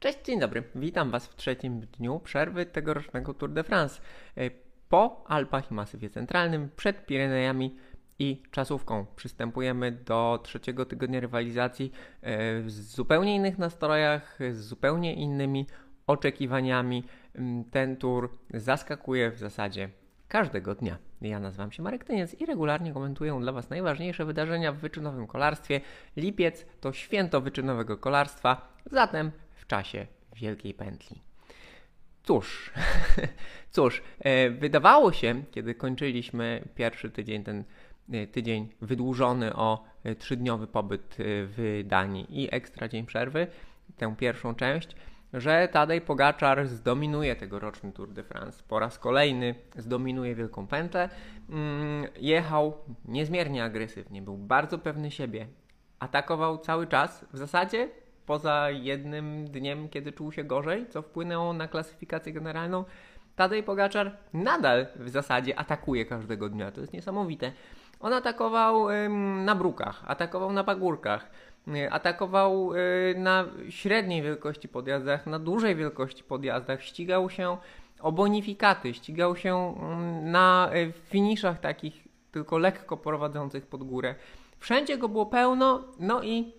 Cześć, 0.00 0.18
dzień 0.24 0.40
dobry. 0.40 0.62
Witam 0.74 1.10
Was 1.10 1.26
w 1.26 1.36
trzecim 1.36 1.80
dniu 1.80 2.20
przerwy 2.20 2.66
tegorocznego 2.66 3.34
Tour 3.34 3.52
de 3.52 3.64
France. 3.64 4.00
E, 4.36 4.50
po 4.88 5.24
Alpach 5.26 5.70
i 5.70 5.74
Masywie 5.74 6.10
Centralnym, 6.10 6.70
przed 6.76 7.06
Pirenejami 7.06 7.76
i 8.18 8.42
czasówką. 8.50 9.06
Przystępujemy 9.16 9.92
do 9.92 10.40
trzeciego 10.42 10.84
tygodnia 10.84 11.20
rywalizacji 11.20 11.92
e, 12.20 12.60
w 12.60 12.70
zupełnie 12.70 13.36
innych 13.36 13.58
nastrojach, 13.58 14.38
z 14.52 14.60
zupełnie 14.60 15.14
innymi 15.14 15.66
oczekiwaniami. 16.06 17.04
Ten 17.70 17.96
tour 17.96 18.30
zaskakuje 18.54 19.30
w 19.30 19.38
zasadzie 19.38 19.88
każdego 20.28 20.74
dnia. 20.74 20.98
Ja 21.20 21.40
nazywam 21.40 21.72
się 21.72 21.82
Marek 21.82 22.04
Tyniec 22.04 22.34
i 22.34 22.46
regularnie 22.46 22.92
komentuję 22.92 23.38
dla 23.40 23.52
Was 23.52 23.70
najważniejsze 23.70 24.24
wydarzenia 24.24 24.72
w 24.72 24.76
wyczynowym 24.76 25.26
kolarstwie. 25.26 25.80
Lipiec 26.16 26.66
to 26.80 26.92
święto 26.92 27.40
wyczynowego 27.40 27.96
kolarstwa, 27.96 28.72
zatem 28.90 29.30
w 29.58 29.66
czasie 29.66 30.06
Wielkiej 30.36 30.74
Pętli. 30.74 31.22
Cóż, 32.22 32.72
cóż, 33.70 34.02
e, 34.18 34.50
wydawało 34.50 35.12
się, 35.12 35.42
kiedy 35.50 35.74
kończyliśmy 35.74 36.68
pierwszy 36.74 37.10
tydzień, 37.10 37.44
ten 37.44 37.64
e, 38.12 38.26
tydzień 38.26 38.68
wydłużony 38.80 39.56
o 39.56 39.84
e, 40.04 40.14
trzydniowy 40.14 40.66
pobyt 40.66 41.16
w 41.18 41.82
Danii 41.84 42.42
i 42.42 42.54
ekstra 42.54 42.88
dzień 42.88 43.06
przerwy, 43.06 43.46
tę 43.96 44.16
pierwszą 44.16 44.54
część, 44.54 44.96
że 45.32 45.68
Tadej 45.72 46.00
Pogaczar 46.00 46.66
zdominuje 46.66 47.36
tegoroczny 47.36 47.92
Tour 47.92 48.12
de 48.12 48.24
France. 48.24 48.62
Po 48.68 48.78
raz 48.78 48.98
kolejny 48.98 49.54
zdominuje 49.76 50.34
Wielką 50.34 50.66
Pętlę. 50.66 51.08
Mm, 51.50 52.06
jechał 52.16 52.78
niezmiernie 53.04 53.64
agresywnie, 53.64 54.22
był 54.22 54.38
bardzo 54.38 54.78
pewny 54.78 55.10
siebie. 55.10 55.46
Atakował 55.98 56.58
cały 56.58 56.86
czas, 56.86 57.24
w 57.32 57.36
zasadzie 57.38 57.88
poza 58.28 58.70
jednym 58.70 59.44
dniem, 59.44 59.88
kiedy 59.88 60.12
czuł 60.12 60.32
się 60.32 60.44
gorzej, 60.44 60.86
co 60.88 61.02
wpłynęło 61.02 61.52
na 61.52 61.68
klasyfikację 61.68 62.32
generalną. 62.32 62.84
Tadej 63.36 63.62
Pogaczar 63.62 64.16
nadal 64.32 64.86
w 64.96 65.08
zasadzie 65.08 65.58
atakuje 65.58 66.04
każdego 66.04 66.48
dnia. 66.48 66.70
To 66.70 66.80
jest 66.80 66.92
niesamowite. 66.92 67.52
On 68.00 68.12
atakował 68.12 68.90
ym, 68.90 69.44
na 69.44 69.54
brukach, 69.54 70.02
atakował 70.06 70.52
na 70.52 70.64
pagórkach, 70.64 71.30
y, 71.68 71.92
atakował 71.92 72.74
y, 72.74 73.14
na 73.18 73.44
średniej 73.68 74.22
wielkości 74.22 74.68
podjazdach, 74.68 75.26
na 75.26 75.38
dużej 75.38 75.76
wielkości 75.76 76.24
podjazdach, 76.24 76.82
ścigał 76.82 77.30
się 77.30 77.56
o 78.00 78.12
bonifikaty, 78.12 78.94
ścigał 78.94 79.36
się 79.36 79.74
y, 80.22 80.24
na 80.24 80.70
y, 80.74 80.92
finiszach 80.92 81.60
takich 81.60 82.08
tylko 82.32 82.58
lekko 82.58 82.96
prowadzących 82.96 83.66
pod 83.66 83.82
górę. 83.84 84.14
Wszędzie 84.58 84.98
go 84.98 85.08
było 85.08 85.26
pełno, 85.26 85.84
no 85.98 86.22
i 86.22 86.57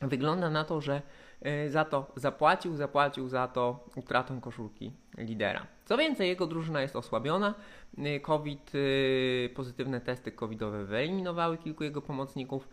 wygląda 0.00 0.50
na 0.50 0.64
to, 0.64 0.80
że 0.80 1.02
y, 1.46 1.70
za 1.70 1.84
to 1.84 2.12
zapłacił, 2.16 2.76
zapłacił 2.76 3.28
za 3.28 3.48
to 3.48 3.84
utratą 3.96 4.40
koszulki 4.40 4.92
lidera. 5.18 5.66
Co 5.84 5.96
więcej, 5.96 6.28
jego 6.28 6.46
drużyna 6.46 6.82
jest 6.82 6.96
osłabiona. 6.96 7.54
Y, 7.98 8.20
COVID, 8.20 8.74
y, 8.74 9.50
pozytywne 9.54 10.00
testy 10.00 10.32
covidowe 10.32 10.84
wyeliminowały 10.84 11.58
kilku 11.58 11.84
jego 11.84 12.02
pomocników. 12.02 12.68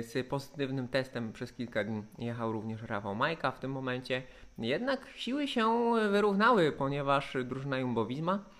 Z 0.00 0.28
pozytywnym 0.28 0.88
testem 0.88 1.32
przez 1.32 1.52
kilka 1.52 1.84
dni 1.84 2.02
jechał 2.18 2.52
również 2.52 2.82
Rafał 2.82 3.14
Majka 3.14 3.50
w 3.50 3.58
tym 3.58 3.72
momencie. 3.72 4.22
Jednak 4.58 5.06
siły 5.16 5.48
się 5.48 5.92
wyrównały, 6.10 6.72
ponieważ 6.72 7.36
drużyna 7.44 7.78
Jumbowizma 7.78 8.38
E, 8.38 8.59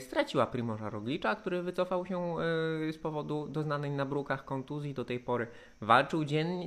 straciła 0.00 0.46
Primorza 0.46 0.90
Roglicza, 0.90 1.34
który 1.34 1.62
wycofał 1.62 2.06
się 2.06 2.18
e, 2.18 2.92
z 2.92 2.98
powodu 2.98 3.48
doznanej 3.48 3.90
na 3.90 4.06
brukach 4.06 4.44
kontuzji. 4.44 4.94
Do 4.94 5.04
tej 5.04 5.20
pory 5.20 5.46
walczył 5.80 6.24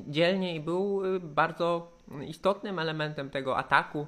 dzielnie 0.07 0.55
i 0.55 0.59
był 0.59 1.15
e, 1.15 1.19
bardzo 1.19 1.97
istotnym 2.27 2.79
elementem 2.79 3.29
tego 3.29 3.57
ataku 3.57 4.07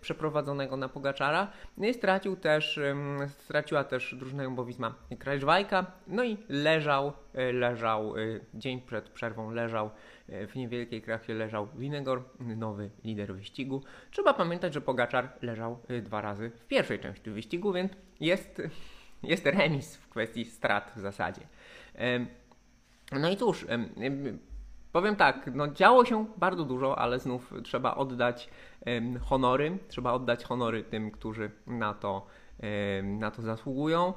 przeprowadzonego 0.00 0.76
na 0.76 0.88
Pogaczara. 0.88 1.52
No 1.76 1.92
stracił 1.92 2.36
też, 2.36 2.80
straciła 3.28 3.84
też 3.84 4.14
drużyna 4.18 4.42
Jumbowizma 4.42 4.94
Krajżwajka, 5.18 5.86
no 6.06 6.24
i 6.24 6.36
leżał, 6.48 7.12
leżał, 7.52 8.14
dzień 8.54 8.80
przed 8.80 9.08
przerwą 9.08 9.50
leżał 9.50 9.90
w 10.28 10.56
niewielkiej 10.56 11.02
krachie 11.02 11.34
leżał 11.34 11.68
Winegor, 11.76 12.22
nowy 12.40 12.90
lider 13.04 13.34
wyścigu. 13.34 13.82
Trzeba 14.10 14.34
pamiętać, 14.34 14.74
że 14.74 14.80
Pogaczar 14.80 15.28
leżał 15.42 15.78
dwa 16.02 16.20
razy 16.20 16.50
w 16.50 16.66
pierwszej 16.66 16.98
części 16.98 17.30
wyścigu, 17.30 17.72
więc 17.72 17.92
jest, 18.20 18.62
jest 19.22 19.46
remis 19.46 19.96
w 19.96 20.08
kwestii 20.08 20.44
strat 20.44 20.92
w 20.96 21.00
zasadzie. 21.00 21.42
No 23.12 23.30
i 23.30 23.36
cóż, 23.36 23.66
powiem 24.92 25.16
tak, 25.16 25.50
no 25.54 25.68
działo 25.68 26.04
się 26.04 26.26
bardzo 26.36 26.64
dużo, 26.64 26.98
ale 26.98 27.18
znów 27.18 27.52
trzeba 27.64 27.94
oddać 27.94 28.50
honory, 29.20 29.78
trzeba 29.88 30.12
oddać 30.12 30.44
honory 30.44 30.84
tym, 30.84 31.10
którzy 31.10 31.50
na 31.66 31.94
to 31.94 32.26
na 33.02 33.30
to 33.30 33.42
zasługują. 33.42 34.12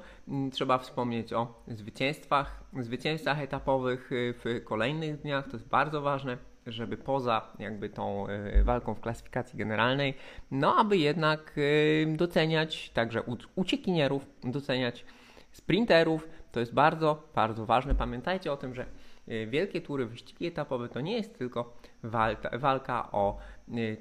Trzeba 0.52 0.78
wspomnieć 0.78 1.34
o 1.34 1.64
zwycięstwach, 1.68 2.64
zwycięstwach 2.80 3.40
etapowych 3.40 4.12
y, 4.12 4.34
w 4.44 4.64
kolejnych 4.64 5.22
dniach. 5.22 5.46
To 5.46 5.52
jest 5.52 5.68
bardzo 5.68 6.02
ważne 6.02 6.38
żeby 6.68 6.98
poza 6.98 7.48
jakby 7.60 7.90
tą 7.90 8.28
y, 8.30 8.64
walką 8.64 8.94
w 8.94 9.00
klasyfikacji 9.00 9.58
generalnej, 9.58 10.14
no 10.52 10.76
aby 10.76 10.98
jednak 10.98 11.58
y, 11.58 12.16
doceniać 12.18 12.90
także 12.90 13.24
uciekinierów, 13.56 14.28
doceniać 14.44 15.06
sprinterów. 15.52 16.30
To 16.52 16.60
jest 16.60 16.74
bardzo, 16.74 17.24
bardzo 17.36 17.66
ważne. 17.66 17.96
Pamiętajcie 17.96 18.52
o 18.52 18.58
tym, 18.58 18.76
że 18.76 18.86
y, 19.28 19.48
wielkie 19.48 19.82
tury, 19.82 20.06
wyścigi 20.06 20.46
etapowe 20.46 20.90
to 20.90 21.02
nie 21.02 21.18
jest 21.18 21.38
tylko 21.38 21.78
walka, 22.60 23.12
o 23.12 23.38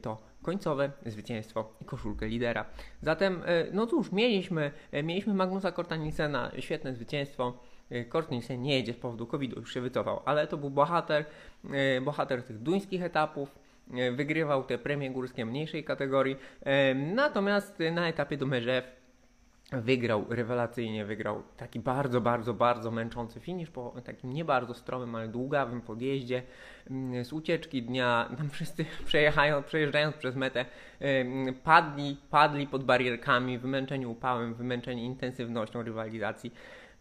to 0.03 0.19
końcowe 0.43 0.91
zwycięstwo 1.07 1.73
i 1.81 1.85
koszulkę 1.85 2.27
lidera. 2.27 2.65
Zatem, 3.03 3.43
no 3.73 3.87
cóż, 3.87 4.13
mieliśmy, 4.13 4.71
mieliśmy 5.03 5.35
Magnusa 5.35 5.73
Kortanisena, 5.73 6.51
świetne 6.59 6.95
zwycięstwo 6.95 7.59
Kortnisen 8.09 8.63
nie 8.63 8.77
jedzie 8.77 8.93
z 8.93 8.97
powodu 8.97 9.27
COVID-u, 9.27 9.61
już 9.61 9.75
się 9.75 9.81
wycofał, 9.81 10.23
ale 10.25 10.47
to 10.47 10.57
był 10.57 10.71
bohater, 10.71 11.25
e, 11.71 12.01
bohater 12.01 12.43
tych 12.43 12.59
duńskich 12.59 13.03
etapów, 13.03 13.59
e, 13.95 14.13
wygrywał 14.13 14.65
te 14.65 14.79
premie 14.79 15.11
górskie 15.11 15.47
mniejszej 15.47 15.85
kategorii, 15.85 16.37
natomiast 17.15 17.79
na 17.93 18.09
etapie 18.09 18.37
do 18.37 18.47
Merzew 18.47 19.03
wygrał 19.73 20.25
rewelacyjnie, 20.29 21.05
wygrał 21.05 21.43
taki 21.57 21.81
bardzo, 21.81 22.21
bardzo, 22.21 22.55
bardzo 22.55 22.91
męczący 22.91 23.41
finish 23.41 23.71
po 23.71 23.95
takim 24.05 24.33
nie 24.33 24.45
bardzo 24.45 24.75
stromym, 24.75 25.15
ale 25.15 25.29
długawym 25.29 25.81
podjeździe 25.81 26.43
mm, 26.91 27.25
z 27.25 27.33
ucieczki 27.33 27.83
dnia, 27.83 28.31
tam 28.39 28.51
wszyscy 28.51 28.85
przejeżdżając, 29.07 29.67
przejeżdżając 29.67 30.17
przez 30.17 30.37
metę 30.37 30.65
padli, 31.65 32.17
padli 32.31 32.67
pod 32.67 32.85
barierkami, 32.85 33.59
wymęczeni 33.59 34.07
upałem, 34.07 34.55
wymęczeni 34.55 35.05
intensywnością 35.05 35.83
rywalizacji. 35.83 36.53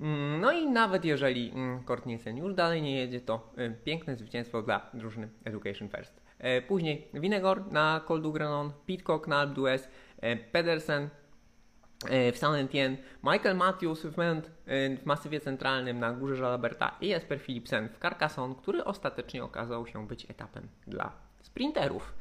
Mm, 0.02 0.42
no 0.42 0.52
i 0.52 0.70
nawet 0.70 1.06
jeżeli 1.06 1.52
mm, 1.52 1.84
Nielsen 2.06 2.38
już 2.38 2.54
dalej 2.54 2.82
nie 2.82 2.96
jedzie, 2.96 3.22
to 3.22 3.54
y, 3.58 3.76
piękne 3.84 4.16
zwycięstwo 4.16 4.62
dla 4.62 4.90
drużyny 4.94 5.30
Education 5.46 5.90
First. 5.90 6.22
E, 6.40 6.62
później 6.62 7.08
Winegor 7.14 7.72
na 7.72 8.02
Col 8.08 8.22
Granon, 8.22 8.72
Pitcock 8.86 9.28
na 9.28 9.40
Alpe 9.40 9.54
d'Huez, 9.54 9.88
e, 10.22 10.36
Pedersen 10.36 11.10
w 12.34 12.38
Saint 12.38 12.70
Etienne, 12.70 12.98
Michael 13.24 13.58
Matthews 13.58 14.06
w, 14.06 14.18
Ment, 14.18 14.52
w 14.68 15.06
masywie 15.06 15.40
centralnym 15.40 16.00
na 16.00 16.14
Górze 16.14 16.44
Jalaberta 16.44 16.98
i 17.02 17.08
Jesper 17.08 17.42
Philipsen 17.42 17.90
w 17.90 18.00
Carcassonne, 18.00 18.56
który 18.56 18.84
ostatecznie 18.84 19.44
okazał 19.44 19.88
się 19.88 20.08
być 20.08 20.30
etapem 20.30 20.68
dla 20.88 21.12
sprinterów. 21.42 22.14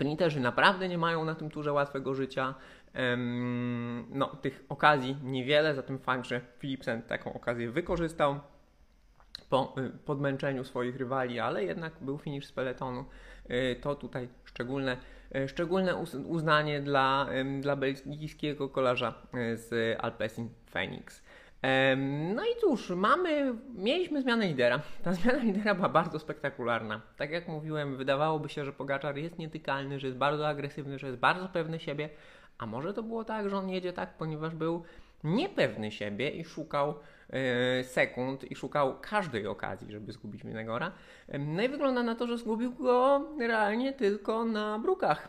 Sprinterzy 0.00 0.40
naprawdę 0.40 0.88
nie 0.88 0.98
mają 0.98 1.24
na 1.24 1.34
tym 1.34 1.50
turze 1.50 1.72
łatwego 1.72 2.14
życia. 2.14 2.54
No, 4.10 4.26
tych 4.26 4.64
okazji 4.68 5.16
niewiele, 5.22 5.74
zatem 5.74 5.98
fakt, 5.98 6.26
że 6.26 6.40
Philipsen 6.58 7.02
taką 7.02 7.32
okazję 7.32 7.70
wykorzystał 7.70 8.40
po 9.50 9.74
y, 9.78 9.90
podmęczeniu 9.90 10.64
swoich 10.64 10.96
rywali, 10.96 11.40
ale 11.40 11.64
jednak 11.64 11.92
był 12.00 12.18
finish 12.18 12.46
z 12.46 12.52
peletonu. 12.52 13.04
Y, 13.50 13.76
to 13.80 13.94
tutaj 13.94 14.28
szczególne, 14.44 14.96
y, 15.36 15.48
szczególne 15.48 15.96
uznanie 16.26 16.80
dla, 16.80 17.26
dla 17.60 17.76
belgijskiego 17.76 18.68
kolarza 18.68 19.14
z 19.54 19.96
Alpecin 20.00 20.48
Phoenix. 20.66 21.22
No 22.34 22.42
i 22.44 22.60
cóż, 22.60 22.90
mamy, 22.90 23.54
mieliśmy 23.74 24.22
zmianę 24.22 24.46
lidera. 24.46 24.80
Ta 25.02 25.12
zmiana 25.12 25.38
lidera 25.38 25.74
była 25.74 25.88
bardzo 25.88 26.18
spektakularna. 26.18 27.00
Tak 27.16 27.30
jak 27.30 27.48
mówiłem, 27.48 27.96
wydawałoby 27.96 28.48
się, 28.48 28.64
że 28.64 28.72
Pogaczar 28.72 29.16
jest 29.16 29.38
nietykalny, 29.38 30.00
że 30.00 30.06
jest 30.06 30.18
bardzo 30.18 30.48
agresywny, 30.48 30.98
że 30.98 31.06
jest 31.06 31.18
bardzo 31.18 31.48
pewny 31.48 31.80
siebie, 31.80 32.08
a 32.58 32.66
może 32.66 32.94
to 32.94 33.02
było 33.02 33.24
tak, 33.24 33.50
że 33.50 33.56
on 33.56 33.68
jedzie 33.68 33.92
tak, 33.92 34.16
ponieważ 34.16 34.54
był 34.54 34.82
niepewny 35.24 35.90
siebie 35.90 36.30
i 36.30 36.44
szukał 36.44 36.94
e, 37.30 37.84
sekund 37.84 38.50
i 38.50 38.56
szukał 38.56 39.00
każdej 39.00 39.46
okazji, 39.46 39.92
żeby 39.92 40.12
zgubić 40.12 40.44
Minegora. 40.44 40.92
No 41.38 41.62
i 41.62 41.68
wygląda 41.68 42.02
na 42.02 42.14
to, 42.14 42.26
że 42.26 42.38
zgubił 42.38 42.72
go 42.72 43.26
realnie 43.38 43.92
tylko 43.92 44.44
na 44.44 44.78
brukach. 44.78 45.28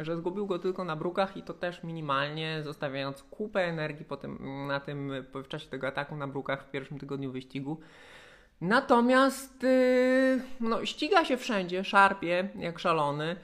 Że 0.00 0.16
zgubił 0.16 0.46
go 0.46 0.58
tylko 0.58 0.84
na 0.84 0.96
brukach 0.96 1.36
i 1.36 1.42
to 1.42 1.54
też 1.54 1.82
minimalnie, 1.82 2.62
zostawiając 2.62 3.22
kupę 3.22 3.60
energii 3.60 4.04
potem 4.04 4.38
na 4.66 4.80
tym, 4.80 5.12
w 5.34 5.48
czasie 5.48 5.68
tego 5.68 5.86
ataku 5.86 6.16
na 6.16 6.26
brukach 6.26 6.66
w 6.66 6.70
pierwszym 6.70 6.98
tygodniu 6.98 7.32
wyścigu. 7.32 7.80
Natomiast 8.60 9.62
yy, 9.62 10.40
no, 10.60 10.84
ściga 10.84 11.24
się 11.24 11.36
wszędzie, 11.36 11.84
szarpie 11.84 12.48
jak 12.58 12.78
szalony. 12.78 13.36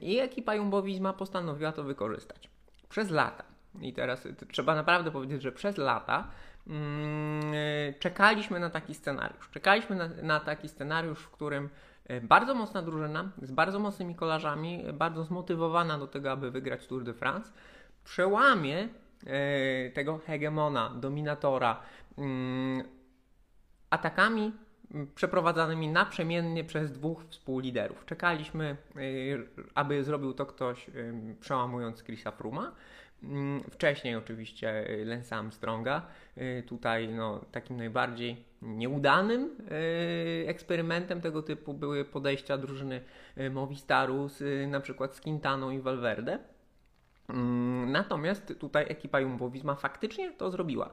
i 0.00 0.18
ekipa 0.18 0.52
Jumbo-Visma 0.54 1.12
postanowiła 1.12 1.72
to 1.72 1.84
wykorzystać. 1.84 2.50
Przez 2.88 3.10
lata. 3.10 3.44
I 3.80 3.92
teraz 3.92 4.28
trzeba 4.52 4.74
naprawdę 4.74 5.10
powiedzieć, 5.10 5.42
że 5.42 5.52
przez 5.52 5.76
lata 5.76 6.30
mm, 6.66 7.52
czekaliśmy 7.98 8.60
na 8.60 8.70
taki 8.70 8.94
scenariusz. 8.94 9.50
Czekaliśmy 9.50 9.96
na, 9.96 10.08
na 10.22 10.40
taki 10.40 10.68
scenariusz, 10.68 11.18
w 11.18 11.30
którym 11.30 11.68
bardzo 12.22 12.54
mocna 12.54 12.82
drużyna, 12.82 13.30
z 13.42 13.52
bardzo 13.52 13.78
mocnymi 13.78 14.14
kolarzami, 14.14 14.84
bardzo 14.92 15.24
zmotywowana 15.24 15.98
do 15.98 16.06
tego, 16.06 16.30
aby 16.30 16.50
wygrać 16.50 16.86
Tour 16.86 17.04
de 17.04 17.14
France, 17.14 17.52
przełamie 18.04 18.88
e, 19.26 19.90
tego 19.90 20.18
hegemona, 20.18 20.90
dominatora, 21.00 21.80
mm, 22.18 22.82
atakami 23.90 24.52
przeprowadzanymi 25.14 25.88
naprzemiennie 25.88 26.64
przez 26.64 26.92
dwóch 26.92 27.24
współliderów. 27.24 28.04
Czekaliśmy, 28.04 28.76
aby 29.74 30.04
zrobił 30.04 30.32
to 30.32 30.46
ktoś 30.46 30.90
przełamując 31.40 32.02
Chrisa 32.04 32.30
Fruma. 32.30 32.72
Mm, 33.22 33.62
wcześniej 33.70 34.16
oczywiście 34.16 34.90
y, 34.90 35.04
Lance 35.04 35.36
Armstronga. 35.36 36.02
Tutaj 36.66 37.08
no, 37.08 37.44
takim 37.52 37.76
najbardziej 37.76 38.44
nieudanym 38.62 39.56
eksperymentem 40.46 41.20
tego 41.20 41.42
typu 41.42 41.74
były 41.74 42.04
podejścia 42.04 42.58
drużyny 42.58 43.00
Movistaru 43.50 44.28
z 44.28 44.70
na 44.70 44.80
przykład 44.80 45.16
z 45.16 45.20
Quintaną 45.20 45.70
i 45.70 45.80
Valverde. 45.80 46.38
Mm, 47.28 47.92
natomiast 47.92 48.54
tutaj 48.58 48.86
ekipa 48.88 49.20
Jumbo-Visma 49.20 49.74
faktycznie 49.74 50.32
to 50.32 50.50
zrobiła. 50.50 50.90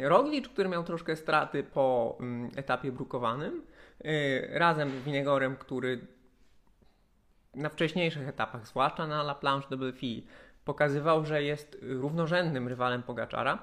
Roglic, 0.00 0.48
który 0.48 0.68
miał 0.68 0.84
troszkę 0.84 1.16
straty 1.16 1.62
po 1.62 2.16
mm, 2.20 2.50
etapie 2.56 2.92
brukowanym, 2.92 3.62
y, 4.04 4.48
razem 4.50 4.90
z 4.90 5.04
Winegorem, 5.04 5.56
który 5.56 6.06
na 7.54 7.68
wcześniejszych 7.68 8.28
etapach, 8.28 8.66
zwłaszcza 8.66 9.06
na 9.06 9.20
La 9.20 9.34
Planche 9.34 9.68
de 9.70 9.76
Belfi, 9.76 10.26
pokazywał, 10.64 11.24
że 11.24 11.42
jest 11.42 11.78
równorzędnym 11.82 12.68
rywalem 12.68 13.02
Pogaczara. 13.02 13.58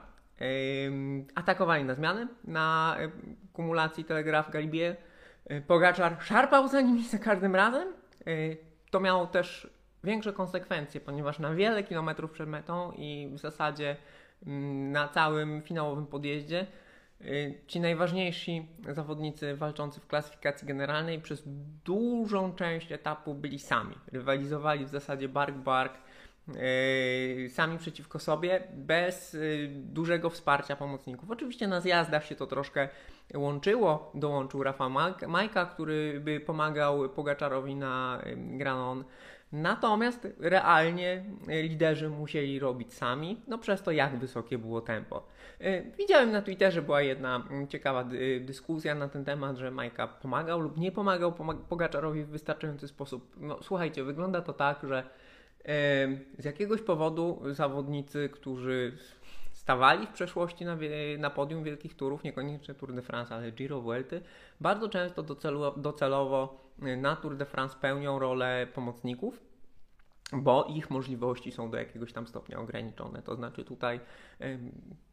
Atakowali 1.35 1.83
na 1.83 1.95
zmianę, 1.95 2.27
na 2.43 2.97
kumulacji 3.53 4.05
Telegraf 4.05 4.51
Galibier. 4.51 4.95
Y, 5.51 5.61
Pogaczar 5.61 6.17
szarpał 6.21 6.67
za 6.67 6.81
nimi 6.81 7.03
za 7.07 7.17
każdym 7.17 7.55
razem. 7.55 7.87
Y, 8.27 8.57
to 8.91 8.99
miało 8.99 9.27
też 9.27 9.69
większe 10.03 10.33
konsekwencje, 10.33 11.01
ponieważ 11.01 11.39
na 11.39 11.53
wiele 11.53 11.83
kilometrów 11.83 12.31
przed 12.31 12.49
metą 12.49 12.91
i 12.91 13.29
w 13.33 13.37
zasadzie 13.37 13.95
mm, 14.47 14.91
na 14.91 15.07
całym 15.07 15.61
finałowym 15.61 16.07
podjeździe 16.07 16.67
y, 17.21 17.61
ci 17.67 17.79
najważniejsi 17.79 18.67
zawodnicy 18.89 19.55
walczący 19.55 19.99
w 19.99 20.07
klasyfikacji 20.07 20.67
generalnej 20.67 21.21
przez 21.21 21.43
dużą 21.85 22.55
część 22.55 22.91
etapu 22.91 23.33
byli 23.33 23.59
sami. 23.59 23.95
Rywalizowali 24.11 24.85
w 24.85 24.89
zasadzie 24.89 25.29
bark-bark, 25.29 25.93
yy, 25.93 26.06
sami 27.49 27.77
przeciwko 27.77 28.19
sobie, 28.19 28.63
bez 28.73 29.33
yy, 29.33 29.67
dużego 29.71 30.29
wsparcia 30.29 30.75
pomocników. 30.75 31.31
Oczywiście 31.31 31.67
na 31.67 31.81
zjazdach 31.81 32.25
się 32.25 32.35
to 32.35 32.47
troszkę 32.47 32.89
łączyło, 33.35 34.11
dołączył 34.15 34.63
Rafa 34.63 34.89
Majka, 35.27 35.65
który 35.65 36.19
by 36.19 36.39
pomagał 36.39 37.09
Pogaczarowi 37.09 37.75
na 37.75 38.21
yy, 38.25 38.57
Granon 38.57 39.03
Natomiast 39.51 40.27
realnie 40.39 41.23
liderzy 41.47 42.09
musieli 42.09 42.59
robić 42.59 42.93
sami, 42.93 43.41
no 43.47 43.57
przez 43.57 43.83
to 43.83 43.91
jak 43.91 44.17
wysokie 44.17 44.57
było 44.57 44.81
tempo. 44.81 45.27
Y, 45.61 45.91
widziałem 45.97 46.31
na 46.31 46.41
Twitterze 46.41 46.81
była 46.81 47.01
jedna 47.01 47.43
mm, 47.49 47.67
ciekawa 47.67 48.05
dyskusja 48.41 48.95
na 48.95 49.07
ten 49.07 49.25
temat, 49.25 49.57
że 49.57 49.71
Majka 49.71 50.07
pomagał 50.07 50.59
lub 50.59 50.77
nie 50.77 50.91
pomagał 50.91 51.33
Pogaczarowi 51.69 52.23
w 52.23 52.29
wystarczający 52.29 52.87
sposób. 52.87 53.35
No 53.37 53.57
słuchajcie, 53.61 54.03
wygląda 54.03 54.41
to 54.41 54.53
tak, 54.53 54.79
że 54.83 55.03
z 56.39 56.45
jakiegoś 56.45 56.81
powodu 56.81 57.41
zawodnicy, 57.51 58.29
którzy 58.29 58.97
stawali 59.51 60.07
w 60.07 60.11
przeszłości 60.11 60.65
na, 60.65 60.77
na 61.17 61.29
podium 61.29 61.63
wielkich 61.63 61.95
turów, 61.95 62.23
niekoniecznie 62.23 62.73
Tour 62.73 62.93
de 62.93 63.01
France, 63.01 63.35
ale 63.35 63.51
Giro 63.51 63.81
Vuelty, 63.81 64.21
bardzo 64.61 64.89
często 64.89 65.23
docelu, 65.23 65.61
docelowo 65.77 66.71
y, 66.83 66.97
na 66.97 67.15
Tour 67.15 67.37
de 67.37 67.45
France 67.45 67.75
pełnią 67.81 68.19
rolę 68.19 68.67
pomocników, 68.73 69.46
bo 70.33 70.65
ich 70.69 70.89
możliwości 70.89 71.51
są 71.51 71.71
do 71.71 71.77
jakiegoś 71.77 72.13
tam 72.13 72.27
stopnia 72.27 72.59
ograniczone. 72.59 73.21
To 73.21 73.35
znaczy 73.35 73.63
tutaj 73.63 73.99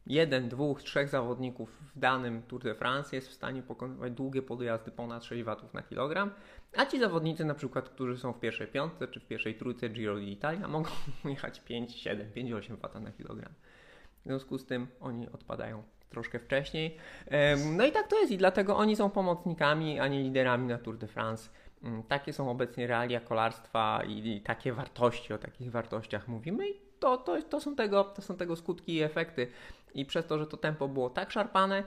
jeden, 0.07 0.49
dwóch, 0.49 0.83
trzech 0.83 1.09
zawodników 1.09 1.77
w 1.95 1.99
danym 1.99 2.43
Tour 2.43 2.63
de 2.63 2.75
France 2.75 3.15
jest 3.15 3.27
w 3.27 3.33
stanie 3.33 3.63
pokonywać 3.63 4.13
długie 4.13 4.41
podjazdy 4.41 4.91
ponad 4.91 5.23
6 5.23 5.43
watów 5.43 5.73
na 5.73 5.83
kilogram, 5.83 6.31
a 6.77 6.85
ci 6.85 6.99
zawodnicy 6.99 7.45
na 7.45 7.53
przykład, 7.53 7.89
którzy 7.89 8.17
są 8.17 8.33
w 8.33 8.39
pierwszej 8.39 8.67
piątce 8.67 9.07
czy 9.07 9.19
w 9.19 9.25
pierwszej 9.25 9.55
trójce 9.55 9.89
Giro 9.89 10.15
d'Italia 10.15 10.67
mogą 10.77 10.89
jechać 11.25 11.59
5, 11.59 11.95
7, 11.95 12.31
5, 12.31 12.51
8 12.51 12.77
wata 12.77 12.99
na 12.99 13.11
kilogram. 13.11 13.53
W 14.21 14.23
związku 14.23 14.57
z 14.57 14.65
tym 14.65 14.87
oni 14.99 15.29
odpadają 15.29 15.83
troszkę 16.09 16.39
wcześniej. 16.39 16.97
No 17.77 17.85
i 17.85 17.91
tak 17.91 18.07
to 18.07 18.19
jest 18.19 18.31
i 18.31 18.37
dlatego 18.37 18.77
oni 18.77 18.95
są 18.95 19.09
pomocnikami, 19.09 19.99
a 19.99 20.07
nie 20.07 20.23
liderami 20.23 20.67
na 20.67 20.77
Tour 20.77 20.97
de 20.97 21.07
France. 21.07 21.49
Mm, 21.83 22.03
takie 22.03 22.33
są 22.33 22.49
obecnie 22.49 22.87
realia 22.87 23.19
kolarstwa 23.19 24.03
i, 24.07 24.41
takie 24.41 24.73
wartości, 24.73 25.33
o 25.33 25.37
takich 25.37 25.71
wartościach 25.71 26.27
mówimy 26.27 26.69
i 26.69 26.73
to, 26.99 27.17
to, 27.17 27.41
to, 27.41 27.61
są 27.61 27.75
tego, 27.75 28.03
to 28.03 28.21
są 28.21 28.37
tego 28.37 28.55
skutki 28.55 28.95
i 28.95 29.01
efekty. 29.01 29.47
I 29.93 30.05
przez 30.05 30.25
to, 30.25 30.39
że 30.39 30.47
to 30.47 30.57
tempo 30.57 30.87
było 30.87 31.09
tak 31.09 31.31
szarpane 31.31 31.83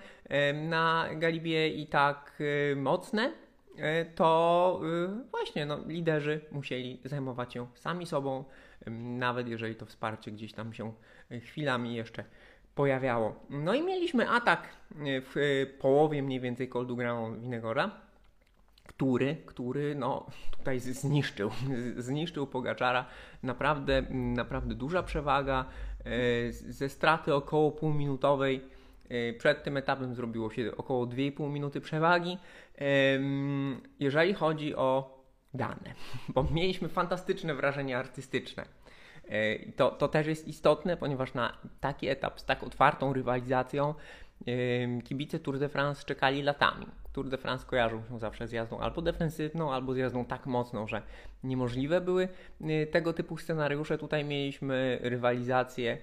na 0.54 1.08
Galibie 1.16 1.68
i 1.68 1.86
tak 1.86 2.42
mocne, 2.76 3.32
y, 3.78 4.14
to 4.14 4.80
y, 4.84 5.30
właśnie 5.30 5.66
no, 5.66 5.78
liderzy 5.86 6.40
musieli 6.52 7.00
zajmować 7.04 7.52
się 7.52 7.66
sami 7.74 8.06
sobą, 8.06 8.44
nawet 8.90 9.48
jeżeli 9.48 9.74
to 9.74 9.86
wsparcie 9.86 10.30
gdzieś 10.30 10.52
tam 10.52 10.74
się 10.74 10.92
chwilami 11.40 11.94
jeszcze 11.94 12.24
pojawiało. 12.78 13.34
No 13.50 13.74
i 13.74 13.82
mieliśmy 13.82 14.30
atak 14.30 14.62
e, 14.62 15.20
w 15.20 15.36
e, 15.36 15.66
połowie 15.66 16.22
mniej 16.22 16.40
więcej 16.40 16.68
Coldu 16.68 16.96
Granon 16.96 17.40
Winegora, 17.40 17.90
który, 18.98 19.36
który 19.46 19.94
no, 19.94 20.26
tutaj 20.58 20.80
zniszczył, 20.80 21.50
zniszczył 21.96 22.46
Pogaczara. 22.46 23.06
Naprawdę, 23.42 24.02
naprawdę 24.10 24.74
duża 24.74 25.02
przewaga. 25.02 25.64
E, 26.04 26.52
ze 26.52 26.88
straty 26.88 27.34
około 27.34 27.70
półminutowej 27.70 28.60
przed 29.38 29.62
tym 29.62 29.76
etapem 29.76 30.14
zrobiło 30.14 30.50
się 30.50 30.76
około 30.76 31.06
2,5 31.06 31.50
minuty 31.50 31.80
przewagi. 31.80 32.38
Jeżeli 34.00 34.34
chodzi 34.34 34.74
o 34.76 35.18
dane, 35.54 35.94
bo 36.34 36.46
mieliśmy 36.50 36.88
fantastyczne 36.88 37.54
wrażenie 37.54 37.98
artystyczne 37.98 38.64
E, 39.28 39.72
to, 39.72 39.90
to 39.90 40.08
też 40.08 40.26
jest 40.26 40.48
istotne, 40.48 40.96
ponieważ 40.96 41.34
na 41.34 41.58
taki 41.80 42.08
etap 42.08 42.40
z 42.40 42.44
tak 42.44 42.62
otwartą 42.62 43.12
rywalizacją 43.12 43.94
kibice 45.04 45.38
Tour 45.38 45.58
de 45.58 45.68
France 45.68 46.04
czekali 46.04 46.42
latami. 46.42 46.86
Tour 47.18 47.28
de 47.28 47.38
France 47.38 47.66
kojarzą 47.66 48.02
się 48.08 48.18
zawsze 48.18 48.48
z 48.48 48.52
jazdą 48.52 48.78
albo 48.78 49.02
defensywną, 49.02 49.72
albo 49.72 49.94
z 49.94 49.96
jazdą 49.96 50.24
tak 50.24 50.46
mocną, 50.46 50.86
że 50.86 51.02
niemożliwe 51.44 52.00
były 52.00 52.28
e, 52.60 52.86
tego 52.86 53.12
typu 53.12 53.36
scenariusze. 53.38 53.98
Tutaj 53.98 54.24
mieliśmy 54.24 54.98
rywalizację 55.02 55.98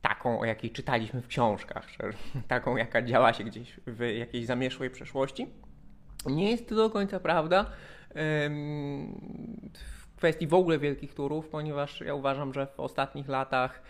taką, 0.00 0.40
o 0.40 0.44
jakiej 0.44 0.70
czytaliśmy 0.70 1.22
w 1.22 1.26
książkach, 1.26 1.86
taką, 2.48 2.76
jaka 2.76 3.02
działa 3.02 3.32
się 3.32 3.44
gdzieś 3.44 3.80
w 3.86 4.00
jakiejś 4.00 4.46
zamieszłej 4.46 4.90
przeszłości. 4.90 5.46
Nie 6.26 6.50
jest 6.50 6.68
to 6.68 6.74
do 6.74 6.90
końca 6.90 7.20
prawda 7.20 7.70
kwestii 10.16 10.46
w 10.46 10.54
ogóle 10.54 10.78
wielkich 10.78 11.14
turów, 11.14 11.48
ponieważ 11.48 12.00
ja 12.00 12.14
uważam, 12.14 12.54
że 12.54 12.66
w 12.66 12.80
ostatnich 12.80 13.28
latach 13.28 13.82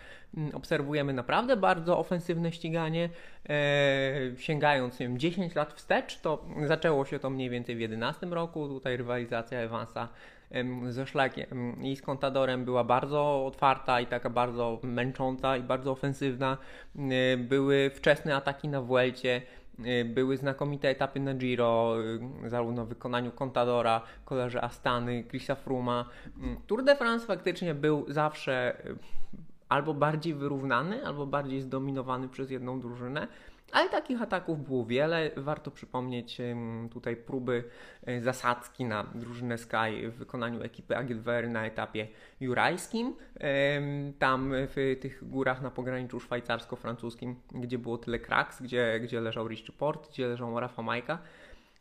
obserwujemy 0.53 1.13
naprawdę 1.13 1.57
bardzo 1.57 1.99
ofensywne 1.99 2.51
ściganie. 2.51 3.09
E, 3.49 3.57
sięgając 4.37 4.97
wiem, 4.97 5.17
10 5.17 5.55
lat 5.55 5.73
wstecz, 5.73 6.19
to 6.19 6.45
zaczęło 6.65 7.05
się 7.05 7.19
to 7.19 7.29
mniej 7.29 7.49
więcej 7.49 7.75
w 7.75 7.77
2011 7.77 8.27
roku. 8.27 8.67
Tutaj 8.67 8.97
rywalizacja 8.97 9.59
Evansa 9.59 10.07
ze 10.89 11.07
Szlakiem 11.07 11.83
i 11.83 11.95
z 11.95 12.01
Contadorem 12.01 12.65
była 12.65 12.83
bardzo 12.83 13.45
otwarta 13.45 14.01
i 14.01 14.05
taka 14.05 14.29
bardzo 14.29 14.79
męcząca 14.83 15.57
i 15.57 15.63
bardzo 15.63 15.91
ofensywna. 15.91 16.57
E, 16.95 17.37
były 17.37 17.89
wczesne 17.89 18.35
ataki 18.35 18.67
na 18.67 18.81
Vuelcie 18.81 19.41
Y, 19.79 20.05
były 20.05 20.37
znakomite 20.37 20.89
etapy 20.89 21.19
na 21.19 21.33
Giro, 21.33 21.95
zarówno 22.47 22.85
w 22.85 22.89
wykonaniu 22.89 23.31
Contadora, 23.31 24.01
kolarze 24.25 24.61
Astany, 24.61 25.23
Chrisa 25.23 25.55
Fruma. 25.55 26.05
Mm, 26.37 26.57
Tour 26.67 26.83
de 26.83 26.95
France 26.95 27.25
faktycznie 27.25 27.73
był 27.73 28.05
zawsze 28.07 28.77
albo 29.69 29.93
bardziej 29.93 30.33
wyrównany, 30.33 31.05
albo 31.05 31.25
bardziej 31.25 31.61
zdominowany 31.61 32.29
przez 32.29 32.51
jedną 32.51 32.79
drużynę. 32.79 33.27
Ale 33.71 33.89
takich 33.89 34.21
ataków 34.21 34.65
było 34.65 34.85
wiele. 34.85 35.31
Warto 35.37 35.71
przypomnieć 35.71 36.37
tutaj 36.91 37.15
próby 37.15 37.63
e, 38.05 38.21
zasadzki 38.21 38.85
na 38.85 39.03
drużynę 39.03 39.57
Sky 39.57 40.09
w 40.09 40.15
wykonaniu 40.15 40.63
ekipy 40.63 40.97
Agilver 40.97 41.49
na 41.49 41.65
etapie 41.65 42.07
jurajskim. 42.39 43.15
Tam 44.19 44.51
w 44.53 44.97
tych 45.01 45.29
górach 45.29 45.61
na 45.61 45.71
pograniczu 45.71 46.19
szwajcarsko-francuskim, 46.19 47.35
gdzie 47.51 47.77
było 47.77 47.97
tyle 47.97 48.19
kraks, 48.19 48.61
gdzie, 48.61 48.99
gdzie 49.03 49.21
leżał 49.21 49.47
Rich 49.47 49.71
Port, 49.77 50.09
gdzie 50.09 50.27
leżał 50.27 50.59
Rafa 50.59 50.81
Majka. 50.81 51.17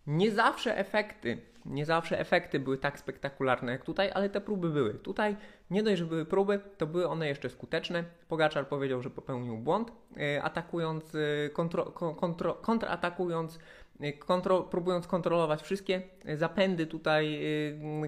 Nie 0.07 0.31
zawsze 0.31 0.79
efekty, 0.79 1.39
nie 1.67 1.85
zawsze 1.87 2.19
efekty 2.21 2.61
były 2.61 2.79
tak 2.79 2.99
spektakularne 2.99 3.73
jak 3.73 3.85
tutaj, 3.85 4.11
ale 4.15 4.31
te 4.31 4.41
próby 4.41 4.71
były. 4.71 4.95
Tutaj 4.95 5.37
nie 5.71 5.83
dość, 5.83 5.99
że 5.99 6.05
były 6.05 6.25
próby, 6.25 6.61
to 6.79 6.87
były 6.87 7.09
one 7.09 7.29
jeszcze 7.29 7.51
skuteczne. 7.51 8.05
Pogaczar 8.29 8.69
powiedział, 8.69 9.03
że 9.03 9.11
popełnił 9.11 9.59
błąd, 9.59 9.93
e, 10.17 10.43
atakując, 10.43 11.15
e, 11.15 11.51
kontro, 11.51 11.85
kontro, 12.17 12.55
kontratakując, 12.55 13.59
e, 14.01 14.13
kontro, 14.13 14.63
próbując 14.63 15.07
kontrolować 15.07 15.63
wszystkie 15.63 16.03
zapędy 16.35 16.87
tutaj 16.87 17.41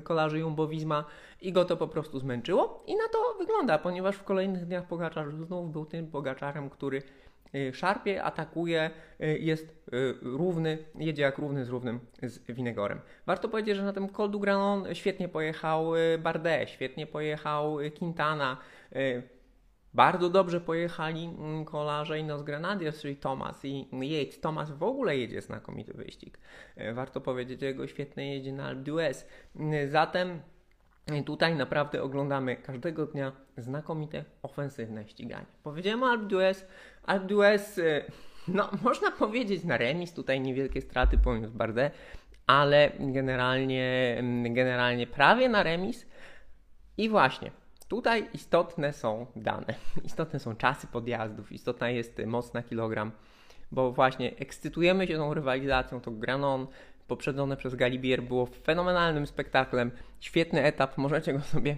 kolarzy 0.03 0.39
Jumbo-Visma 0.39 1.05
i 1.43 1.53
go 1.53 1.65
to 1.65 1.77
po 1.77 1.89
prostu 1.89 2.19
zmęczyło. 2.19 2.85
I 2.87 2.97
na 2.97 3.09
to 3.13 3.39
wygląda, 3.39 3.79
ponieważ 3.79 4.17
w 4.17 4.25
kolejnych 4.25 4.67
dniach 4.67 4.87
Pogaczar 4.87 5.33
znów 5.33 5.73
był 5.73 5.87
tym 5.87 6.07
Pogaczarem, 6.07 6.71
który 6.71 7.03
szarpie, 7.73 8.23
atakuje, 8.23 8.91
y, 9.21 9.39
jest 9.39 9.89
y, 9.93 10.15
równy, 10.23 10.79
jedzie 10.95 11.23
jak 11.23 11.39
równy 11.39 11.65
z 11.65 11.69
równym 11.69 12.01
z 12.23 12.39
Winegorem. 12.53 13.01
Warto 13.27 13.49
powiedzieć, 13.49 13.77
że 13.77 13.85
na 13.85 13.93
tym 13.93 14.09
Col 14.09 14.31
du 14.31 14.41
Granon 14.41 14.95
świetnie 14.95 15.29
pojechał 15.29 15.93
Bardet, 16.19 16.71
świetnie 16.71 17.07
pojechał 17.07 17.79
Quintana, 17.99 18.57
bardzo 19.95 20.31
dobrze 20.31 20.61
pojechali 20.61 21.25
mm, 21.25 21.65
kolarze 21.65 22.19
Inos 22.19 22.43
Grenadiers, 22.43 23.01
czyli 23.01 23.17
Thomas 23.17 23.65
i 23.65 23.89
Yates. 23.93 24.41
Thomas 24.41 24.71
w 24.71 24.83
ogóle 24.83 25.17
jedzie 25.17 25.41
znakomity 25.41 25.93
wyścig. 25.93 26.39
Warto 26.95 27.21
powiedzieć, 27.21 27.61
że 27.61 27.67
jego 27.67 27.87
świetnie 27.87 28.35
jedzie 28.35 28.53
na 28.53 28.65
Alpe 28.65 28.83
d'Huez. 28.83 29.27
Zatem 29.89 30.41
tutaj 31.25 31.55
naprawdę 31.55 32.03
oglądamy 32.03 32.57
każdego 32.57 33.07
dnia 33.07 33.33
znakomite 33.57 34.25
ofensywne 34.43 35.09
ściganie. 35.09 35.47
Powiedziałem 35.63 36.03
o 36.03 36.07
Alpe 37.07 37.27
d'Huez, 37.27 37.79
y, 37.79 38.05
no 38.49 38.71
można 38.83 39.11
powiedzieć 39.11 39.65
na 39.65 39.77
remis, 39.77 40.13
tutaj 40.13 40.41
niewielkie 40.41 40.81
straty 40.81 41.19
poniósł 41.19 41.55
Bardet, 41.55 41.93
ale 42.47 42.93
generalnie, 43.01 44.17
mm, 44.19 44.55
generalnie 44.55 45.07
prawie 45.07 45.49
na 45.49 45.63
remis. 45.63 46.07
I 46.99 47.09
właśnie, 47.09 47.51
tutaj 47.89 48.29
istotne 48.35 48.93
są 48.93 49.27
dane, 49.37 49.75
istotne 50.05 50.39
są 50.39 50.57
czasy 50.57 50.87
podjazdów, 50.87 51.53
istotna 51.53 51.91
jest 51.91 52.23
moc 52.27 52.55
na 52.55 52.63
kilogram, 52.63 53.13
bo 53.73 53.93
właśnie 53.93 54.37
ekscytujemy 54.37 55.07
się 55.07 55.17
tą 55.17 55.35
rywalizacją, 55.35 56.01
to 56.01 56.11
Granon 56.11 56.67
poprzedzone 57.09 57.57
przez 57.57 57.75
Galibier 57.75 58.23
było 58.23 58.47
fenomenalnym 58.47 59.27
spektaklem, 59.27 59.91
świetny 60.21 60.63
etap, 60.63 60.99
możecie 60.99 61.33
go 61.33 61.41
sobie 61.41 61.77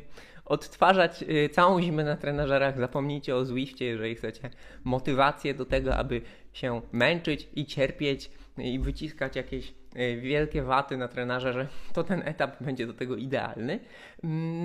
odtwarzać 0.49 1.23
y, 1.23 1.49
całą 1.49 1.83
zimę 1.83 2.05
na 2.05 2.17
trenażerach. 2.17 2.79
Zapomnijcie 2.79 3.37
o 3.37 3.45
Zwiftie, 3.45 3.85
jeżeli 3.85 4.15
chcecie 4.15 4.51
motywację 4.85 5.55
do 5.55 5.65
tego, 5.65 5.97
aby 5.97 6.21
się 6.53 6.81
męczyć 6.93 7.49
i 7.55 7.67
cierpieć 7.67 8.31
i 8.59 8.79
wyciskać 8.79 9.37
jakieś 9.37 9.75
y, 9.97 10.21
wielkie 10.21 10.63
waty 10.63 10.97
na 10.97 11.09
trenażerze, 11.09 11.69
to 11.95 12.05
ten 12.05 12.23
etap 12.25 12.63
będzie 12.63 12.87
do 12.87 12.95
tego 12.95 13.17
idealny. 13.17 13.81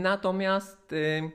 Natomiast 0.01 0.93
y, 0.93 1.32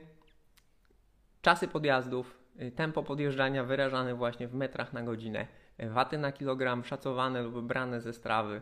czasy 1.41 1.67
podjazdów, 1.67 2.39
tempo 2.75 3.03
podjeżdżania 3.03 3.63
wyrażane 3.63 4.15
właśnie 4.15 4.47
w 4.47 4.53
metrach 4.53 4.93
na 4.93 5.01
godzinę, 5.01 5.47
waty 5.87 6.17
na 6.17 6.31
kilogram 6.31 6.83
szacowane 6.83 7.41
lub 7.41 7.65
brane 7.65 8.01
ze 8.01 8.13
strawy 8.13 8.61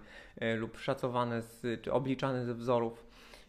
lub 0.58 0.78
szacowane 0.78 1.42
z, 1.42 1.82
czy 1.82 1.94
obliczane 1.94 2.46
ze 2.46 2.54
wzorów 2.54 3.08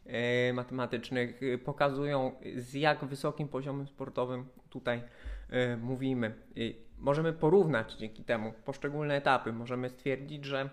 E, 0.08 0.52
matematycznych 0.52 1.40
e, 1.42 1.58
pokazują, 1.58 2.32
z 2.56 2.74
jak 2.74 3.04
wysokim 3.04 3.48
poziomem 3.48 3.86
sportowym 3.86 4.44
tutaj 4.70 5.02
e, 5.50 5.76
mówimy. 5.76 6.34
Możemy 6.98 7.32
porównać 7.32 7.94
dzięki 7.94 8.24
temu 8.24 8.52
poszczególne 8.64 9.16
etapy. 9.16 9.52
Możemy 9.52 9.88
stwierdzić, 9.88 10.44
że 10.44 10.70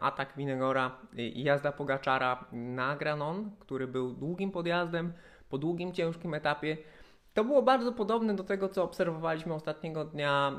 atak 0.00 0.32
Winegora 0.36 0.98
i 1.16 1.42
jazda 1.42 1.72
Pogaczara 1.72 2.44
na 2.52 2.96
Granon, 2.96 3.50
który 3.58 3.86
był 3.86 4.12
długim 4.12 4.50
podjazdem, 4.50 5.12
po 5.48 5.58
długim, 5.58 5.92
ciężkim 5.92 6.34
etapie, 6.34 6.76
to 7.36 7.44
było 7.44 7.62
bardzo 7.62 7.92
podobne 7.92 8.36
do 8.36 8.44
tego, 8.44 8.68
co 8.68 8.84
obserwowaliśmy 8.84 9.54
ostatniego 9.54 10.04
dnia, 10.04 10.52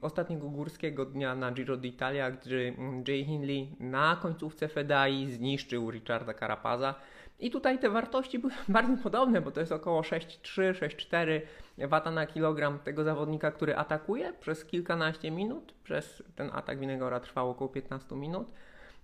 ostatniego 0.00 0.48
górskiego 0.48 1.04
dnia 1.04 1.34
na 1.34 1.52
Giro 1.52 1.76
d'Italia, 1.76 2.30
gdzie 2.30 2.74
Jay 3.08 3.24
Hindley 3.24 3.76
na 3.80 4.16
końcówce 4.22 4.68
Fedai 4.68 5.26
zniszczył 5.26 5.90
Richarda 5.90 6.34
Carapaza. 6.34 6.94
I 7.38 7.50
tutaj 7.50 7.78
te 7.78 7.90
wartości 7.90 8.38
były 8.38 8.52
bardzo 8.68 9.02
podobne, 9.02 9.40
bo 9.40 9.50
to 9.50 9.60
jest 9.60 9.72
około 9.72 10.00
6,3, 10.00 10.72
6,4 10.72 11.40
wata 11.88 12.10
na 12.10 12.26
kilogram 12.26 12.78
tego 12.78 13.04
zawodnika, 13.04 13.50
który 13.50 13.76
atakuje 13.76 14.32
przez 14.32 14.64
kilkanaście 14.64 15.30
minut. 15.30 15.74
Przez 15.84 16.22
ten 16.36 16.50
atak 16.52 16.78
Winegora 16.78 17.20
trwał 17.20 17.50
około 17.50 17.70
15 17.70 18.16
minut. 18.16 18.52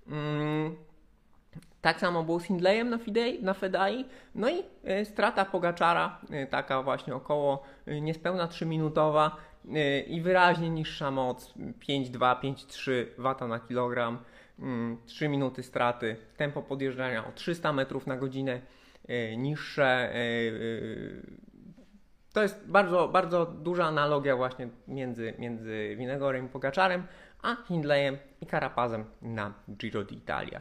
Mm. 0.06 0.76
Tak 1.84 2.00
samo 2.00 2.22
było 2.22 2.40
z 2.40 2.44
Hindleyem 2.44 2.90
na, 2.90 2.98
Fidei, 2.98 3.42
na 3.42 3.54
Fedai. 3.54 4.04
No 4.34 4.48
i 4.48 4.58
y, 5.00 5.04
strata 5.04 5.44
Pogaczara, 5.44 6.20
y, 6.44 6.46
taka 6.46 6.82
właśnie 6.82 7.14
około 7.14 7.62
y, 7.88 8.00
niespełna 8.00 8.46
3-minutowa 8.46 9.30
i 10.06 10.20
wyraźnie 10.20 10.70
niższa 10.70 11.10
moc 11.10 11.54
5,2, 11.56 12.40
5,3 12.40 12.90
wata 13.18 13.46
na 13.46 13.60
kilogram. 13.60 14.18
3 15.06 15.24
mm, 15.24 15.32
minuty 15.32 15.62
straty, 15.62 16.16
tempo 16.36 16.62
podjeżdżania 16.62 17.26
o 17.26 17.32
300 17.32 17.72
metrów 17.72 18.06
na 18.06 18.16
godzinę 18.16 18.60
e, 19.08 19.36
niższe. 19.36 19.84
E, 19.84 20.16
e, 20.16 20.52
to 22.32 22.42
jest 22.42 22.66
bardzo, 22.66 23.08
bardzo 23.08 23.46
duża 23.46 23.84
analogia 23.84 24.36
właśnie 24.36 24.68
między, 24.88 25.34
między 25.38 25.94
Winegorem 25.98 26.46
i 26.46 26.48
Pogaczarem, 26.48 27.06
a 27.42 27.56
Hindleyem 27.68 28.18
i 28.40 28.46
Carapazem 28.46 29.04
na 29.22 29.54
Giro 29.68 30.02
d'Italia. 30.02 30.60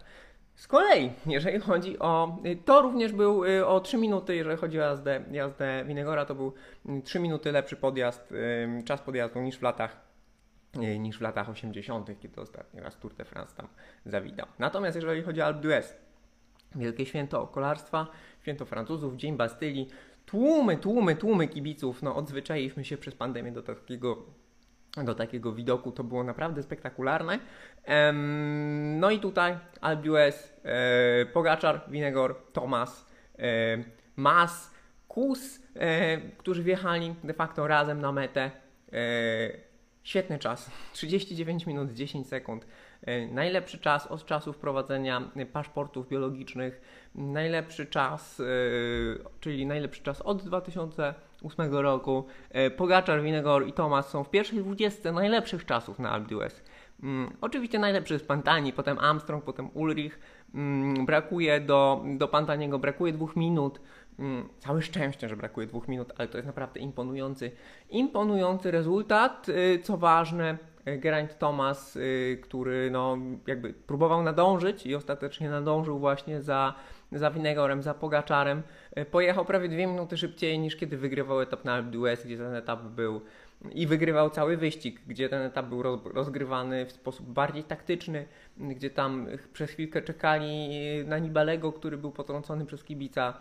Z 0.56 0.68
kolei, 0.68 1.12
jeżeli 1.26 1.60
chodzi 1.60 2.00
o. 2.00 2.38
To 2.66 2.82
również 2.82 3.12
był 3.12 3.44
o 3.66 3.80
3 3.80 3.98
minuty, 3.98 4.36
jeżeli 4.36 4.58
chodzi 4.58 4.80
o 4.80 4.84
jazdę, 4.84 5.24
jazdę 5.32 5.84
Winegora, 5.88 6.26
to 6.26 6.36
był 6.36 6.54
3 7.04 7.20
minuty 7.20 7.52
lepszy 7.52 7.76
podjazd, 7.76 8.34
czas 8.86 9.02
podjazdu 9.02 9.42
niż 9.42 9.58
w 9.58 9.62
latach 9.62 10.14
E, 10.82 11.00
niż 11.00 11.18
w 11.18 11.22
latach 11.22 11.50
80., 11.50 12.20
kiedy 12.20 12.42
ostatni 12.42 12.80
raz 12.80 12.98
Tour 12.98 13.14
de 13.14 13.26
France 13.26 13.56
tam 13.56 13.68
zawitał. 14.06 14.48
Natomiast 14.60 14.96
jeżeli 14.96 15.24
chodzi 15.24 15.42
o 15.42 15.46
Alpe 15.46 15.62
d'Huez, 15.62 15.96
wielkie 16.76 17.06
święto 17.06 17.48
kolarstwa, 17.48 18.08
święto 18.42 18.66
Francuzów, 18.66 19.16
Dzień 19.16 19.38
Bastylii, 19.38 19.88
tłumy, 20.26 20.78
tłumy, 20.78 21.16
tłumy 21.16 21.48
kibiców, 21.48 22.02
no 22.02 22.16
odzwyczailiśmy 22.16 22.86
się 22.86 22.98
przez 22.98 23.16
pandemię 23.16 23.52
do 23.52 23.64
takiego 23.64 24.18
do 24.98 25.16
takiego 25.16 25.54
widoku, 25.54 25.92
to 25.92 26.04
było 26.04 26.24
naprawdę 26.24 26.64
spektakularne. 26.64 27.40
no 29.00 29.12
i 29.12 29.20
tutaj 29.20 29.58
d'Huez, 29.82 30.54
e, 30.64 31.26
Pogaczar, 31.26 31.82
Winegor, 31.88 32.36
Thomas, 32.54 33.06
e, 33.40 33.44
Mas, 34.16 34.74
Kus, 35.08 35.60
e, 35.76 36.18
którzy 36.18 36.64
wjechali 36.64 37.16
de 37.24 37.34
facto 37.34 37.68
razem 37.68 38.02
na 38.02 38.12
metę. 38.12 38.52
Świetny 40.04 40.40
czas. 40.40 40.72
39 40.94 41.66
minut 41.66 41.94
10 41.94 42.28
sekund. 42.28 42.68
Najlepszy 43.32 43.80
czas 43.80 44.08
od 44.08 44.26
czasu 44.26 44.54
wprowadzenia 44.54 45.32
paszportów 45.54 46.10
biologicznych. 46.10 46.82
Najlepszy 47.16 47.86
czas, 47.86 48.42
czyli 49.40 49.66
najlepszy 49.66 50.04
czas 50.04 50.22
od 50.22 50.42
2008 51.44 51.76
roku. 51.76 52.26
E, 52.50 52.72
Pogaczar, 52.72 53.22
Winegor 53.22 53.68
i 53.68 53.74
Thomas 53.74 54.10
są 54.10 54.24
w 54.24 54.30
pierwszej 54.30 54.60
20 54.60 55.12
najlepszych 55.12 55.66
czasów 55.66 56.00
na 56.00 56.12
Alpe. 56.12 56.36
Mm, 57.04 57.32
oczywiście 57.42 57.80
najlepszy 57.80 58.14
jest 58.14 58.28
Pantani, 58.28 58.74
potem 58.74 59.00
Armstrong, 59.00 59.44
potem 59.44 59.70
Ulrich. 59.74 60.20
Mm, 60.56 61.06
brakuje 61.06 61.62
do, 61.62 62.04
do 62.18 62.28
Pantaniego, 62.28 62.80
brakuje 62.80 63.14
dwóch 63.14 63.36
minut. 63.36 63.82
Mm, 64.20 64.50
całe 64.60 64.82
szczęście, 64.82 65.30
że 65.30 65.38
brakuje 65.38 65.68
dwóch 65.68 65.88
minut, 65.88 66.14
ale 66.18 66.28
to 66.28 66.38
jest 66.38 66.48
naprawdę 66.48 66.80
imponujący, 66.80 67.52
imponujący 67.90 68.72
rezultat. 68.72 69.50
Y, 69.50 69.80
co 69.84 69.98
ważne, 69.98 70.58
y, 70.88 70.98
Geraint 70.98 71.38
Thomas, 71.38 71.98
który 72.42 72.92
no, 72.92 73.18
jakby 73.48 73.74
próbował 73.74 74.24
nadążyć 74.24 74.86
i 74.86 74.96
ostatecznie 74.96 75.50
nadążył 75.50 76.00
właśnie 76.00 76.42
za, 76.42 76.74
za 77.16 77.32
Winegorem, 77.32 77.84
za 77.84 77.94
Pogaczarem. 77.94 78.64
Pojechał 79.12 79.46
prawie 79.46 79.70
dwie 79.70 79.88
minuty 79.88 80.18
szybciej 80.18 80.60
niż 80.60 80.76
kiedy 80.76 80.98
wygrywał 80.98 81.42
etap 81.42 81.66
na 81.66 81.74
Alpe 81.74 81.92
d'Huez, 81.92 82.26
gdzie 82.26 82.38
ten 82.38 82.56
etap 82.56 82.82
był 82.82 83.22
i 83.72 83.88
wygrywał 83.88 84.30
cały 84.30 84.58
wyścig, 84.58 85.02
gdzie 85.08 85.30
ten 85.30 85.42
etap 85.42 85.66
był 85.66 85.84
rozgrywany 86.14 86.86
w 86.86 86.92
sposób 86.92 87.30
bardziej 87.30 87.64
taktyczny, 87.64 88.26
gdzie 88.58 88.90
tam 88.90 89.28
przez 89.54 89.72
chwilkę 89.72 90.02
czekali 90.02 90.70
na 91.06 91.18
Nibalego, 91.18 91.72
który 91.72 91.98
był 91.98 92.12
potrącony 92.12 92.66
przez 92.66 92.84
kibica. 92.84 93.34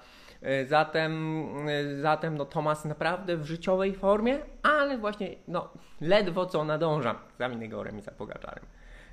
E, 0.42 0.66
zatem, 0.66 1.46
e, 1.68 2.00
zatem 2.00 2.38
no, 2.38 2.44
Thomas 2.44 2.84
naprawdę 2.84 3.36
w 3.36 3.44
życiowej 3.44 3.94
formie, 3.94 4.38
ale 4.62 4.98
właśnie 4.98 5.34
no, 5.48 5.68
ledwo 6.00 6.46
co 6.46 6.64
nadąża 6.64 7.18
za 7.38 7.48
Minegorem 7.48 7.98
i 7.98 8.02
za 8.02 8.10
Pogaczarem. 8.10 8.64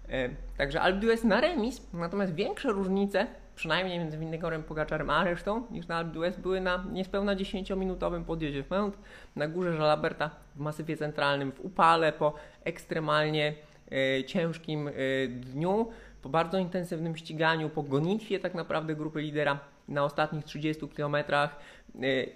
E, 0.09 0.29
także 0.57 0.81
Alpe 0.81 1.07
na 1.23 1.41
remis, 1.41 1.93
natomiast 1.93 2.35
większe 2.35 2.69
różnice, 2.69 3.27
przynajmniej 3.59 3.99
między 3.99 4.17
Winegorem, 4.17 4.63
Pogaczarem 4.63 5.09
a 5.09 5.23
resztą, 5.23 5.65
niż 5.71 5.87
na 5.87 5.97
Alpe 5.97 6.11
d'Huez 6.11 6.37
były 6.37 6.61
na 6.61 6.85
niespełna 6.91 7.35
10-minutowym 7.35 8.23
podjeździe 8.23 8.63
w 8.63 8.69
Mount, 8.69 8.97
na 9.35 9.47
górze 9.47 9.77
Żalaberta, 9.77 10.29
w 10.55 10.59
masywie 10.59 10.97
centralnym, 10.97 11.51
w 11.51 11.59
upale, 11.59 12.13
po 12.13 12.33
ekstremalnie 12.63 13.53
e, 13.91 14.23
ciężkim 14.23 14.87
e, 14.87 14.91
dniu. 15.27 15.91
po 16.21 16.29
bardzo 16.29 16.57
intensywnym 16.57 17.17
ściganiu, 17.17 17.69
po 17.69 17.83
gonitwie 17.83 18.39
tak 18.39 18.53
naprawdę 18.53 18.95
grupy 18.95 19.21
lidera 19.21 19.59
na 19.87 20.03
ostatnich 20.03 20.45
30 20.45 20.87
kilometrach 20.87 21.55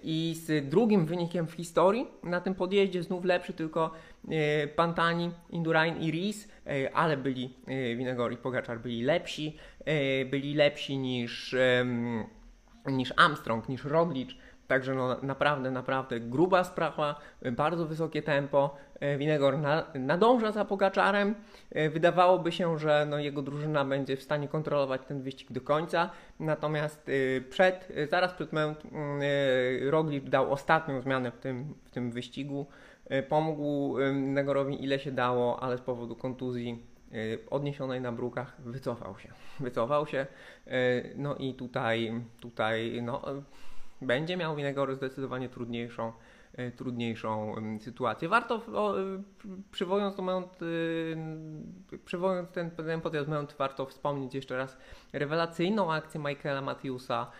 i 0.03 0.35
z 0.45 0.69
drugim 0.69 1.05
wynikiem 1.05 1.47
w 1.47 1.51
historii 1.51 2.07
na 2.23 2.41
tym 2.41 2.55
podjeździe, 2.55 3.03
znów 3.03 3.25
lepszy 3.25 3.53
tylko 3.53 3.91
Pantani, 4.75 5.31
Indurain 5.49 6.01
i 6.01 6.11
Ries, 6.11 6.47
ale 6.93 7.17
byli 7.17 7.53
Winegor 7.97 8.33
i 8.33 8.37
Pogaczar 8.37 8.79
byli 8.79 9.01
lepsi, 9.03 9.57
byli 10.31 10.53
lepsi 10.53 10.97
niż 10.97 11.55
niż 12.85 13.13
Armstrong, 13.17 13.69
niż 13.69 13.83
Roglic. 13.83 14.29
Także 14.67 14.95
no, 14.95 15.17
naprawdę, 15.21 15.71
naprawdę 15.71 16.19
gruba 16.19 16.63
sprawa, 16.63 17.19
bardzo 17.51 17.85
wysokie 17.85 18.21
tempo. 18.21 18.75
E, 19.03 19.17
Winegor 19.17 19.57
na, 19.57 19.85
nadąża 19.95 20.51
za 20.51 20.65
Pogaczarem. 20.65 21.35
E, 21.71 21.89
wydawałoby 21.89 22.51
się, 22.51 22.79
że 22.79 23.07
no, 23.09 23.19
jego 23.19 23.41
drużyna 23.41 23.85
będzie 23.85 24.17
w 24.17 24.23
stanie 24.23 24.47
kontrolować 24.47 25.01
ten 25.07 25.21
wyścig 25.21 25.51
do 25.51 25.61
końca. 25.61 26.09
Natomiast 26.39 27.09
e, 27.09 27.41
przed, 27.41 27.87
zaraz 28.09 28.33
przed 28.33 28.53
moment 28.53 28.83
Roglic 29.89 30.29
dał 30.29 30.51
ostatnią 30.51 31.01
zmianę 31.01 31.31
w 31.31 31.37
tym, 31.37 31.73
w 31.83 31.89
tym 31.89 32.11
wyścigu. 32.11 32.65
Pomógł 33.29 33.97
Negorowi 34.13 34.83
ile 34.83 34.99
się 34.99 35.11
dało, 35.11 35.63
ale 35.63 35.77
z 35.77 35.81
powodu 35.81 36.15
kontuzji 36.15 36.85
odniesionej 37.49 38.01
na 38.01 38.11
brukach 38.11 38.61
wycofał 38.61 39.19
się. 39.19 39.29
Wycofał 39.59 40.07
się. 40.07 40.27
No 41.15 41.35
i 41.35 41.53
tutaj, 41.53 42.21
tutaj 42.39 43.01
no, 43.01 43.21
będzie 44.01 44.37
miał 44.37 44.55
Winegor 44.55 44.95
zdecydowanie 44.95 45.49
trudniejszą, 45.49 46.11
e, 46.53 46.71
trudniejszą 46.71 47.55
sytuację. 47.79 48.29
Warto, 48.29 48.55
o, 48.55 48.95
przywołując, 49.71 50.17
moment, 50.17 50.61
y, 50.61 51.17
przywołując 52.05 52.51
ten, 52.51 52.71
ten 52.71 53.01
moment, 53.27 53.55
warto 53.57 53.85
wspomnieć 53.85 54.35
jeszcze 54.35 54.57
raz 54.57 54.77
rewelacyjną 55.13 55.93
akcję 55.93 56.19
Michaela 56.19 56.61
Matthewsa, 56.61 57.31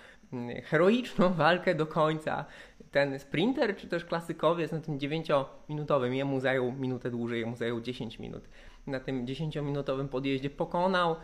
heroiczną 0.64 1.34
walkę 1.34 1.76
do 1.76 1.88
końca. 1.88 2.46
Ten 2.92 3.20
sprinter, 3.20 3.76
czy 3.78 3.88
też 3.88 4.06
klasykowiec 4.06 4.72
na 4.72 4.80
tym 4.80 4.98
9-minutowym, 4.98 6.14
jemu 6.14 6.40
zajął 6.40 6.72
minutę 6.72 7.12
dłużej, 7.12 7.40
jemu 7.40 7.56
zajął 7.56 7.82
10 7.82 8.20
minut. 8.20 8.44
Na 8.88 9.00
tym 9.00 9.26
10-minutowym 9.26 10.08
podjeździe 10.08 10.50
pokonał 10.50 11.16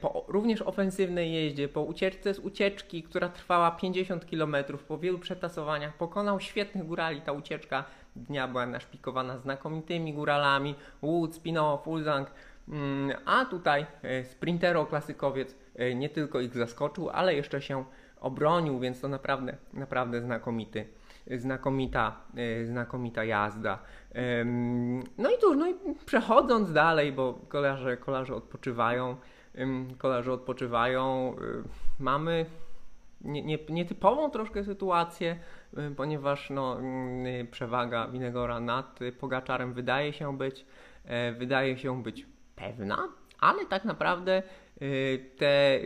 po 0.00 0.24
również 0.28 0.62
ofensywnej 0.62 1.32
jeździe, 1.32 1.68
po 1.68 1.82
ucieczce 1.82 2.34
z 2.34 2.38
ucieczki, 2.38 3.02
która 3.02 3.28
trwała 3.28 3.70
50 3.70 4.24
km, 4.24 4.56
po 4.88 4.98
wielu 4.98 5.18
przetasowaniach, 5.18 5.96
pokonał 5.96 6.40
świetnych 6.40 6.86
górali. 6.86 7.20
Ta 7.20 7.32
ucieczka 7.32 7.84
dnia 8.16 8.48
była 8.48 8.66
naszpikowana 8.66 9.38
znakomitymi 9.38 10.14
góralami, 10.14 10.74
Wood, 11.02 11.34
Spinoff, 11.34 11.88
Ulzang, 11.88 12.30
mm, 12.68 13.16
a 13.26 13.44
tutaj 13.44 13.86
e, 14.02 14.24
sprintero 14.24 14.86
klasykowiec 14.86 15.56
e, 15.74 15.94
nie 15.94 16.08
tylko 16.08 16.40
ich 16.40 16.54
zaskoczył, 16.54 17.10
ale 17.10 17.34
jeszcze 17.34 17.62
się 17.62 17.84
obronił, 18.20 18.78
więc 18.78 19.00
to 19.00 19.08
naprawdę, 19.08 19.56
naprawdę 19.72 20.22
znakomity, 20.22 20.86
znakomita, 21.36 22.20
znakomita 22.64 23.24
jazda. 23.24 23.78
No 25.18 25.30
i 25.30 25.38
cóż, 25.40 25.56
no 25.56 25.68
i 25.68 25.74
przechodząc 26.06 26.72
dalej, 26.72 27.12
bo 27.12 27.34
kolarze, 27.48 27.96
kolarze 27.96 28.34
odpoczywają, 28.34 29.16
kolarze 29.98 30.32
odpoczywają. 30.32 31.34
Y, 31.40 31.62
mamy 31.98 32.46
nie, 33.20 33.42
nie, 33.42 33.58
nietypową 33.68 34.30
troszkę 34.30 34.64
sytuację, 34.64 35.38
y, 35.78 35.94
ponieważ 35.96 36.50
no, 36.50 36.80
y, 36.80 37.46
przewaga 37.50 38.08
Winegora 38.08 38.60
nad 38.60 39.00
Pogaczarem 39.20 39.72
wydaje 39.72 40.12
się 40.12 40.38
być, 40.38 40.66
e, 41.04 41.32
wydaje 41.32 41.78
się 41.78 42.02
być 42.02 42.26
pewna, 42.56 43.08
ale 43.40 43.66
tak 43.66 43.84
naprawdę 43.84 44.42
te, 45.36 45.80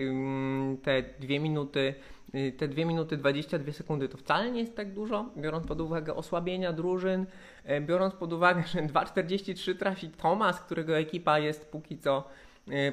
te 0.82 1.02
dwie 1.20 1.40
minuty 1.40 1.94
te 2.58 2.68
2 2.68 2.84
minuty 2.84 3.16
22 3.16 3.72
sekundy 3.72 4.08
to 4.08 4.18
wcale 4.18 4.50
nie 4.50 4.60
jest 4.60 4.76
tak 4.76 4.92
dużo, 4.92 5.30
biorąc 5.36 5.66
pod 5.66 5.80
uwagę 5.80 6.14
osłabienia 6.14 6.72
drużyn, 6.72 7.26
e, 7.64 7.80
biorąc 7.80 8.14
pod 8.14 8.32
uwagę, 8.32 8.62
że 8.66 8.82
2.43 8.82 9.74
trafi 9.74 10.08
Thomas, 10.08 10.60
którego 10.60 10.98
ekipa 10.98 11.38
jest 11.38 11.70
póki 11.70 11.98
co 11.98 12.28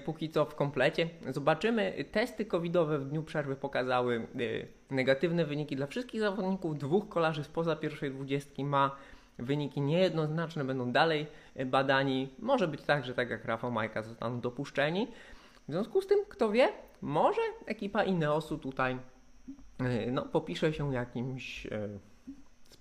póki 0.06 0.30
co 0.30 0.46
w 0.46 0.56
komplecie. 0.56 1.10
Zobaczymy. 1.30 2.06
Testy 2.12 2.46
covidowe 2.46 3.00
w 3.00 3.06
dniu 3.06 3.24
przerwy 3.24 3.56
pokazały 3.56 4.16
e, 4.16 4.40
negatywne 4.96 5.46
wyniki 5.46 5.76
dla 5.76 5.88
wszystkich 5.88 6.22
zawodników. 6.22 6.78
Dwóch 6.78 7.10
kolarzy 7.10 7.44
spoza 7.44 7.76
pierwszej 7.76 8.12
dwudziestki 8.12 8.66
ma 8.66 8.96
wyniki 9.40 9.82
niejednoznaczne, 9.82 10.64
będą 10.64 10.92
dalej 10.92 11.28
e, 11.56 11.66
badani. 11.66 12.30
Może 12.40 12.68
być 12.68 12.82
tak, 12.82 13.06
że 13.06 13.14
tak 13.14 13.30
jak 13.30 13.46
Rafał 13.46 13.72
Majka 13.72 14.04
zostaną 14.04 14.40
dopuszczeni. 14.40 15.08
W 15.68 15.72
związku 15.72 16.02
z 16.02 16.08
tym, 16.08 16.20
kto 16.30 16.52
wie, 16.52 16.70
może 17.02 17.42
ekipa 17.66 18.04
Ineosu 18.04 18.58
tutaj 18.58 18.98
no, 20.12 20.22
popisze 20.22 20.74
się 20.74 20.94
jakimś 20.94 21.68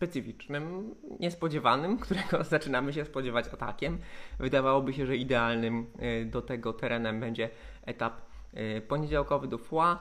specyficznym, 0.01 0.95
niespodziewanym, 1.21 1.99
którego 2.05 2.45
zaczynamy 2.45 2.93
się 2.93 3.05
spodziewać 3.05 3.47
atakiem. 3.53 3.99
Wydawałoby 4.39 4.93
się, 4.93 5.07
że 5.07 5.17
idealnym 5.17 5.87
e, 5.99 6.25
do 6.25 6.43
tego 6.43 6.73
terenem 6.73 7.21
będzie 7.21 7.51
etap 7.87 8.21
e, 8.55 8.81
poniedziałkowy 8.81 9.49
do 9.49 9.59
Foix 9.59 10.01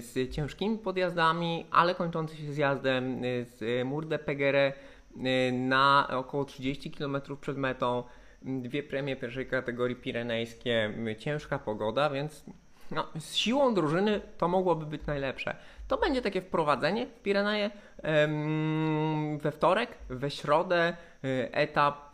z 0.00 0.30
ciężkimi 0.30 0.78
podjazdami, 0.78 1.66
ale 1.70 1.94
kończący 1.94 2.36
się 2.36 2.52
zjazdem 2.52 3.22
z 3.22 3.86
Murde 3.86 4.18
Pegere 4.18 4.72
na 5.52 6.08
około 6.10 6.44
30 6.44 6.90
km 6.90 7.16
przed 7.40 7.56
metą. 7.56 8.02
Dwie 8.42 8.82
premie 8.82 9.16
pierwszej 9.16 9.46
kategorii 9.46 9.96
pirenejskie, 9.96 10.92
ciężka 11.18 11.58
pogoda, 11.58 12.10
więc 12.10 12.44
no, 12.90 13.06
z 13.18 13.34
siłą 13.34 13.74
drużyny 13.74 14.20
to 14.38 14.48
mogłoby 14.48 14.86
być 14.86 15.06
najlepsze. 15.06 15.56
To 15.88 15.98
będzie 15.98 16.22
takie 16.22 16.42
wprowadzenie 16.42 17.06
w 17.06 17.22
Pireneje 17.22 17.70
we 19.38 19.52
wtorek, 19.52 19.98
we 20.08 20.30
środę 20.30 20.96
e, 21.24 21.54
etap 21.54 22.10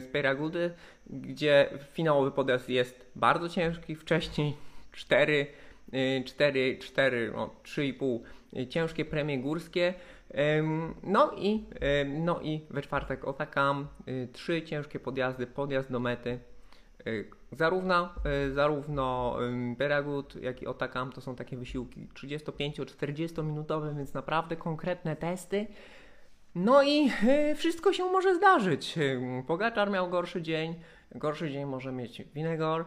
z 0.00 0.12
Peragudy, 0.12 0.74
gdzie 1.06 1.68
finałowy 1.92 2.30
podjazd 2.30 2.68
jest 2.68 3.10
bardzo 3.16 3.48
ciężki. 3.48 3.94
Wcześniej 3.96 4.56
4, 4.92 5.46
4, 6.24 6.78
4 6.78 7.32
no, 7.36 7.50
3,5 7.64 8.18
ciężkie 8.68 9.04
premie 9.04 9.38
górskie. 9.38 9.94
No 11.02 11.32
i, 11.36 11.64
no 12.06 12.40
i 12.40 12.60
we 12.70 12.82
czwartek 12.82 13.24
Otakam, 13.24 13.88
e, 14.06 14.26
trzy 14.26 14.62
ciężkie 14.62 15.00
podjazdy, 15.00 15.46
podjazd 15.46 15.92
do 15.92 16.00
mety 16.00 16.38
zarówno, 17.52 18.08
y, 18.46 18.52
zarówno 18.52 19.36
Beragut, 19.78 20.36
jak 20.36 20.62
i 20.62 20.66
Otakam 20.66 21.12
to 21.12 21.20
są 21.20 21.36
takie 21.36 21.56
wysiłki 21.56 22.08
35-40 22.14 23.44
minutowe, 23.44 23.94
więc 23.94 24.14
naprawdę 24.14 24.56
konkretne 24.56 25.16
testy. 25.16 25.66
No 26.54 26.82
i 26.82 27.10
y, 27.50 27.54
wszystko 27.54 27.92
się 27.92 28.04
może 28.04 28.34
zdarzyć. 28.34 28.98
Pogaczar 29.46 29.90
miał 29.90 30.10
gorszy 30.10 30.42
dzień, 30.42 30.74
gorszy 31.14 31.50
dzień 31.50 31.64
może 31.64 31.92
mieć 31.92 32.22
Winegor. 32.34 32.84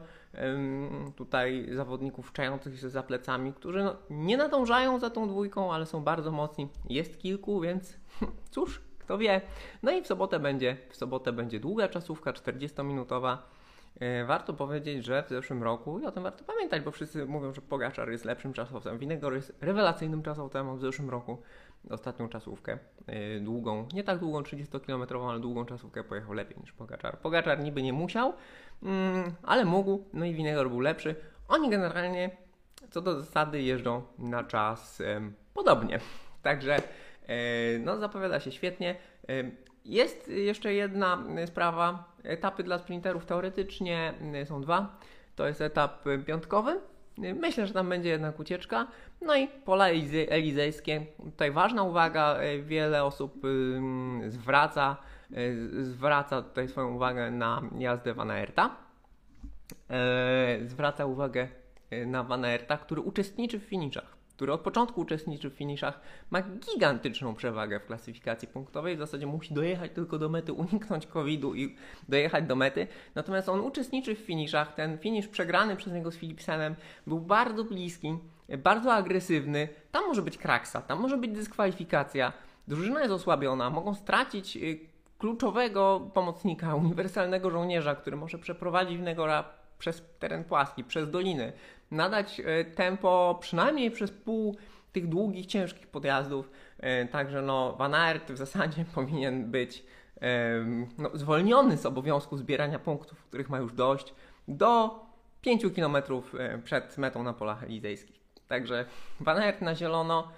Tutaj 1.16 1.68
zawodników 1.72 2.34
czających 2.34 2.80
się 2.80 2.90
za 2.90 3.04
plecami, 3.04 3.54
którzy 3.54 3.84
no, 3.84 3.96
nie 4.10 4.38
nadążają 4.38 5.00
za 5.00 5.10
tą 5.10 5.28
dwójką, 5.28 5.74
ale 5.74 5.86
są 5.86 6.04
bardzo 6.04 6.32
mocni. 6.32 6.70
Jest 6.90 7.20
kilku, 7.20 7.62
więc 7.62 7.98
cóż, 8.52 8.82
kto 9.00 9.18
wie. 9.18 9.42
No 9.84 9.92
i 9.92 10.02
w 10.02 10.08
sobotę 10.08 10.40
będzie, 10.40 10.78
w 10.90 10.96
sobotę 10.96 11.34
będzie 11.34 11.60
długa 11.60 11.88
czasówka, 11.88 12.32
40-minutowa 12.32 13.38
E, 13.38 13.57
warto 14.26 14.54
powiedzieć, 14.54 15.06
że 15.06 15.24
w 15.24 15.30
zeszłym 15.30 15.64
roku, 15.64 16.00
i 16.00 16.06
o 16.06 16.12
tym 16.12 16.24
warto 16.24 16.44
pamiętać, 16.44 16.82
bo 16.82 16.92
wszyscy 16.92 17.26
mówią, 17.26 17.54
że 17.54 17.62
Pogaczar 17.62 18.10
jest 18.10 18.26
lepszym 18.26 18.54
czasowcem. 18.54 18.98
Winegor 18.98 19.34
jest 19.34 19.58
rewelacyjnym 19.62 20.24
czasowcem 20.24 20.78
w 20.78 20.82
zeszłym 20.82 21.10
roku. 21.10 21.38
Ostatnią 21.90 22.30
czasówkę, 22.30 22.78
e, 23.08 23.40
długą, 23.40 23.88
nie 23.94 24.04
tak 24.04 24.20
długą, 24.20 24.42
30-kilometrową, 24.42 25.30
ale 25.30 25.40
długą 25.40 25.66
czasówkę 25.66 26.04
pojechał 26.04 26.34
lepiej 26.34 26.58
niż 26.62 26.72
Pogaczar. 26.72 27.20
Pogaczar 27.20 27.60
niby 27.60 27.84
nie 27.84 27.94
musiał, 27.94 28.34
mm, 28.84 29.32
ale 29.44 29.66
mógł, 29.66 30.04
no 30.14 30.26
i 30.26 30.34
Winegor 30.34 30.70
był 30.70 30.80
lepszy. 30.80 31.16
Oni 31.48 31.70
generalnie, 31.70 32.32
co 32.90 33.02
do 33.02 33.20
zasady, 33.20 33.62
jeżdżą 33.62 34.02
na 34.18 34.44
czas 34.44 35.04
podobnie. 35.54 36.00
Także 36.44 36.76
e, 36.76 37.80
no, 37.80 37.98
zapowiada 37.98 38.40
się 38.40 38.52
świetnie. 38.52 38.96
Jest 39.86 40.28
jeszcze 40.28 40.74
jedna 40.74 41.24
sprawa. 41.46 42.17
Etapy 42.28 42.64
dla 42.64 42.80
sprinterów 42.80 43.26
teoretycznie 43.26 44.14
są 44.46 44.62
dwa. 44.62 44.98
To 45.36 45.48
jest 45.48 45.62
etap 45.62 46.06
piątkowy. 46.26 46.80
Myślę, 47.18 47.68
że 47.68 47.74
tam 47.74 47.90
będzie 47.90 48.10
jednak 48.10 48.40
ucieczka. 48.40 48.88
No 49.22 49.36
i 49.36 49.48
pola 49.48 49.88
elizejskie. 50.30 51.06
Tutaj 51.24 51.52
ważna 51.52 51.84
uwaga, 51.84 52.38
wiele 52.64 53.04
osób 53.04 53.42
zwraca, 54.28 54.98
zwraca 55.82 56.42
tutaj 56.42 56.68
swoją 56.68 56.96
uwagę 56.96 57.32
na 57.32 57.62
jazdę 57.80 58.14
Van 58.14 58.32
Aerta. 58.32 58.76
E, 59.90 60.60
zwraca 60.66 61.06
uwagę 61.06 61.48
na 62.06 62.24
Van 62.24 62.46
Aerta, 62.46 62.78
który 62.78 63.02
uczestniczy 63.02 63.60
w 63.60 63.64
finiszach. 63.64 64.17
Który 64.38 64.54
od 64.54 64.62
początku 64.62 65.02
uczestniczy 65.02 65.50
w 65.50 65.54
finiszach, 65.54 66.00
ma 66.30 66.42
gigantyczną 66.42 67.36
przewagę 67.36 67.80
w 67.80 67.86
klasyfikacji 67.86 68.48
punktowej. 68.48 68.96
W 68.96 69.00
zasadzie 69.00 69.26
musi 69.26 69.54
dojechać 69.54 69.92
tylko 69.92 70.20
do 70.20 70.30
mety, 70.30 70.54
uniknąć 70.54 71.08
COVID-u 71.08 71.56
i 71.56 71.76
dojechać 72.10 72.46
do 72.46 72.56
mety. 72.56 72.88
Natomiast 73.16 73.50
on 73.50 73.60
uczestniczy 73.60 74.16
w 74.16 74.20
finiszach. 74.20 74.76
Ten 74.76 74.98
finisz 74.98 75.28
przegrany 75.28 75.76
przez 75.76 75.94
niego 75.94 76.12
z 76.12 76.18
Philipsenem 76.18 76.76
był 77.08 77.20
bardzo 77.20 77.64
bliski, 77.64 78.18
bardzo 78.58 78.94
agresywny. 78.94 79.70
Tam 79.92 80.08
może 80.08 80.22
być 80.22 80.38
kraksa, 80.38 80.82
tam 80.82 81.00
może 81.00 81.18
być 81.18 81.32
dyskwalifikacja. 81.32 82.34
Drużyna 82.68 83.00
jest 83.00 83.14
osłabiona, 83.14 83.70
mogą 83.70 83.96
stracić 83.96 84.58
y, 84.58 84.80
kluczowego 85.18 86.12
pomocnika, 86.14 86.76
uniwersalnego 86.76 87.52
żołnierza, 87.52 87.96
który 87.96 88.18
może 88.18 88.38
przeprowadzić 88.38 89.00
Negora 89.00 89.44
przez 89.80 90.04
teren 90.20 90.44
płaski, 90.44 90.84
przez 90.84 91.12
doliny, 91.12 91.54
nadać 91.92 92.40
y, 92.40 92.66
tempo 92.76 93.38
przynajmniej 93.42 93.92
przez 93.92 94.12
pół 94.12 94.56
tych 94.92 95.08
długich, 95.08 95.46
ciężkich 95.46 95.88
podjazdów. 95.88 96.52
Y, 97.04 97.08
także 97.08 97.42
no, 97.42 97.74
Van 97.74 97.94
Aert 97.94 98.32
w 98.32 98.38
zasadzie 98.38 98.86
powinien 98.96 99.52
być 99.52 99.84
no, 100.98 101.10
zwolniony 101.14 101.78
z 101.78 101.86
obowiązku 101.86 102.38
zbierania 102.38 102.80
punktów, 102.80 103.24
których 103.24 103.50
ma 103.50 103.58
już 103.58 103.74
dość, 103.74 104.14
do 104.48 105.00
5 105.42 105.66
km 105.76 105.98
przed 106.64 106.98
metą 106.98 107.24
na 107.24 107.34
polach 107.34 107.64
elizejskich. 107.64 108.20
Także 108.48 108.86
Van 109.20 109.38
Aert 109.38 109.62
na 109.62 109.76
zielono 109.76 110.32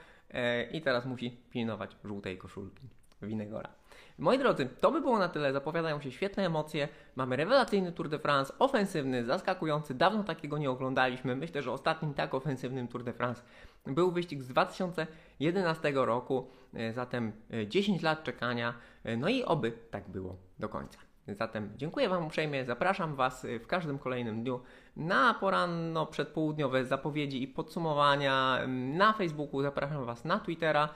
i 0.71 0.81
teraz 0.81 1.05
musi 1.05 1.31
pilnować 1.49 1.95
żółtej 2.03 2.37
koszulki 2.37 2.89
Winegora. 3.21 3.78
Moi 4.19 4.37
drodzy, 4.37 4.69
to 4.81 4.91
by 4.91 5.01
było 5.01 5.19
na 5.19 5.29
tyle. 5.29 5.53
Zapowiadają 5.53 6.01
się 6.01 6.11
świetne 6.11 6.45
emocje. 6.45 6.87
Mamy 7.15 7.35
rewelacyjny 7.35 7.91
Tour 7.91 8.09
de 8.09 8.19
France, 8.19 8.53
ofensywny, 8.59 9.25
zaskakujący. 9.25 9.93
Dawno 9.93 10.23
takiego 10.23 10.57
nie 10.57 10.69
oglądaliśmy. 10.69 11.35
Myślę, 11.35 11.61
że 11.61 11.71
ostatnim 11.71 12.13
tak 12.13 12.33
ofensywnym 12.33 12.87
Tour 12.87 13.03
de 13.03 13.13
France 13.13 13.43
był 13.87 14.11
wyścig 14.11 14.43
z 14.43 14.47
2011 14.47 15.91
roku. 15.95 16.47
E, 16.73 16.93
zatem 16.93 17.31
10 17.67 18.01
e, 18.01 18.05
lat 18.05 18.23
czekania. 18.23 18.73
E, 19.03 19.17
no 19.17 19.29
i 19.29 19.43
oby 19.43 19.71
tak 19.91 20.09
było 20.09 20.35
do 20.59 20.69
końca. 20.69 20.99
Zatem 21.27 21.69
dziękuję 21.75 22.09
Wam 22.09 22.25
uprzejmie, 22.25 22.65
zapraszam 22.65 23.15
Was 23.15 23.47
w 23.63 23.67
każdym 23.67 23.99
kolejnym 23.99 24.43
dniu 24.43 24.59
na 24.95 25.33
poranno 25.33 26.05
przedpołudniowe 26.05 26.85
zapowiedzi 26.85 27.43
i 27.43 27.47
podsumowania 27.47 28.59
na 28.67 29.13
Facebooku, 29.13 29.61
zapraszam 29.61 30.05
Was 30.05 30.25
na 30.25 30.39
Twittera. 30.39 30.89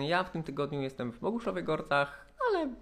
Ja 0.00 0.24
w 0.24 0.30
tym 0.30 0.42
tygodniu 0.42 0.80
jestem 0.82 1.12
w 1.12 1.20
Boguszowych 1.20 1.64
Gorcach, 1.64 2.29
ale 2.50 2.74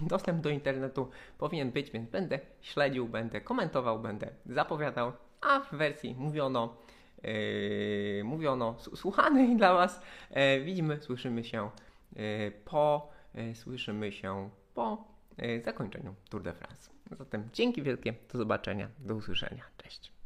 dostęp 0.00 0.40
do 0.40 0.50
internetu 0.50 1.10
powinien 1.38 1.70
być, 1.70 1.90
więc 1.90 2.10
będę 2.10 2.40
śledził, 2.60 3.08
będę 3.08 3.40
komentował, 3.40 3.98
będę 3.98 4.28
zapowiadał, 4.46 5.12
a 5.40 5.60
w 5.60 5.70
wersji 5.74 6.14
mówiono, 6.18 6.76
yy, 7.22 8.22
mówiono 8.24 8.76
słuchanej 8.78 9.56
dla 9.56 9.74
Was 9.74 10.02
yy, 10.30 10.64
widzimy, 10.64 11.00
słyszymy 11.00 11.44
się 11.44 11.70
yy, 12.16 12.52
po, 12.64 13.10
yy, 13.34 13.54
słyszymy 13.54 14.12
się 14.12 14.50
po 14.74 15.04
yy, 15.38 15.62
zakończeniu 15.64 16.14
Tour 16.30 16.42
de 16.42 16.52
France. 16.52 16.90
Zatem 17.18 17.48
dzięki 17.52 17.82
wielkie, 17.82 18.14
do 18.32 18.38
zobaczenia, 18.38 18.88
do 18.98 19.14
usłyszenia, 19.14 19.64
cześć. 19.76 20.21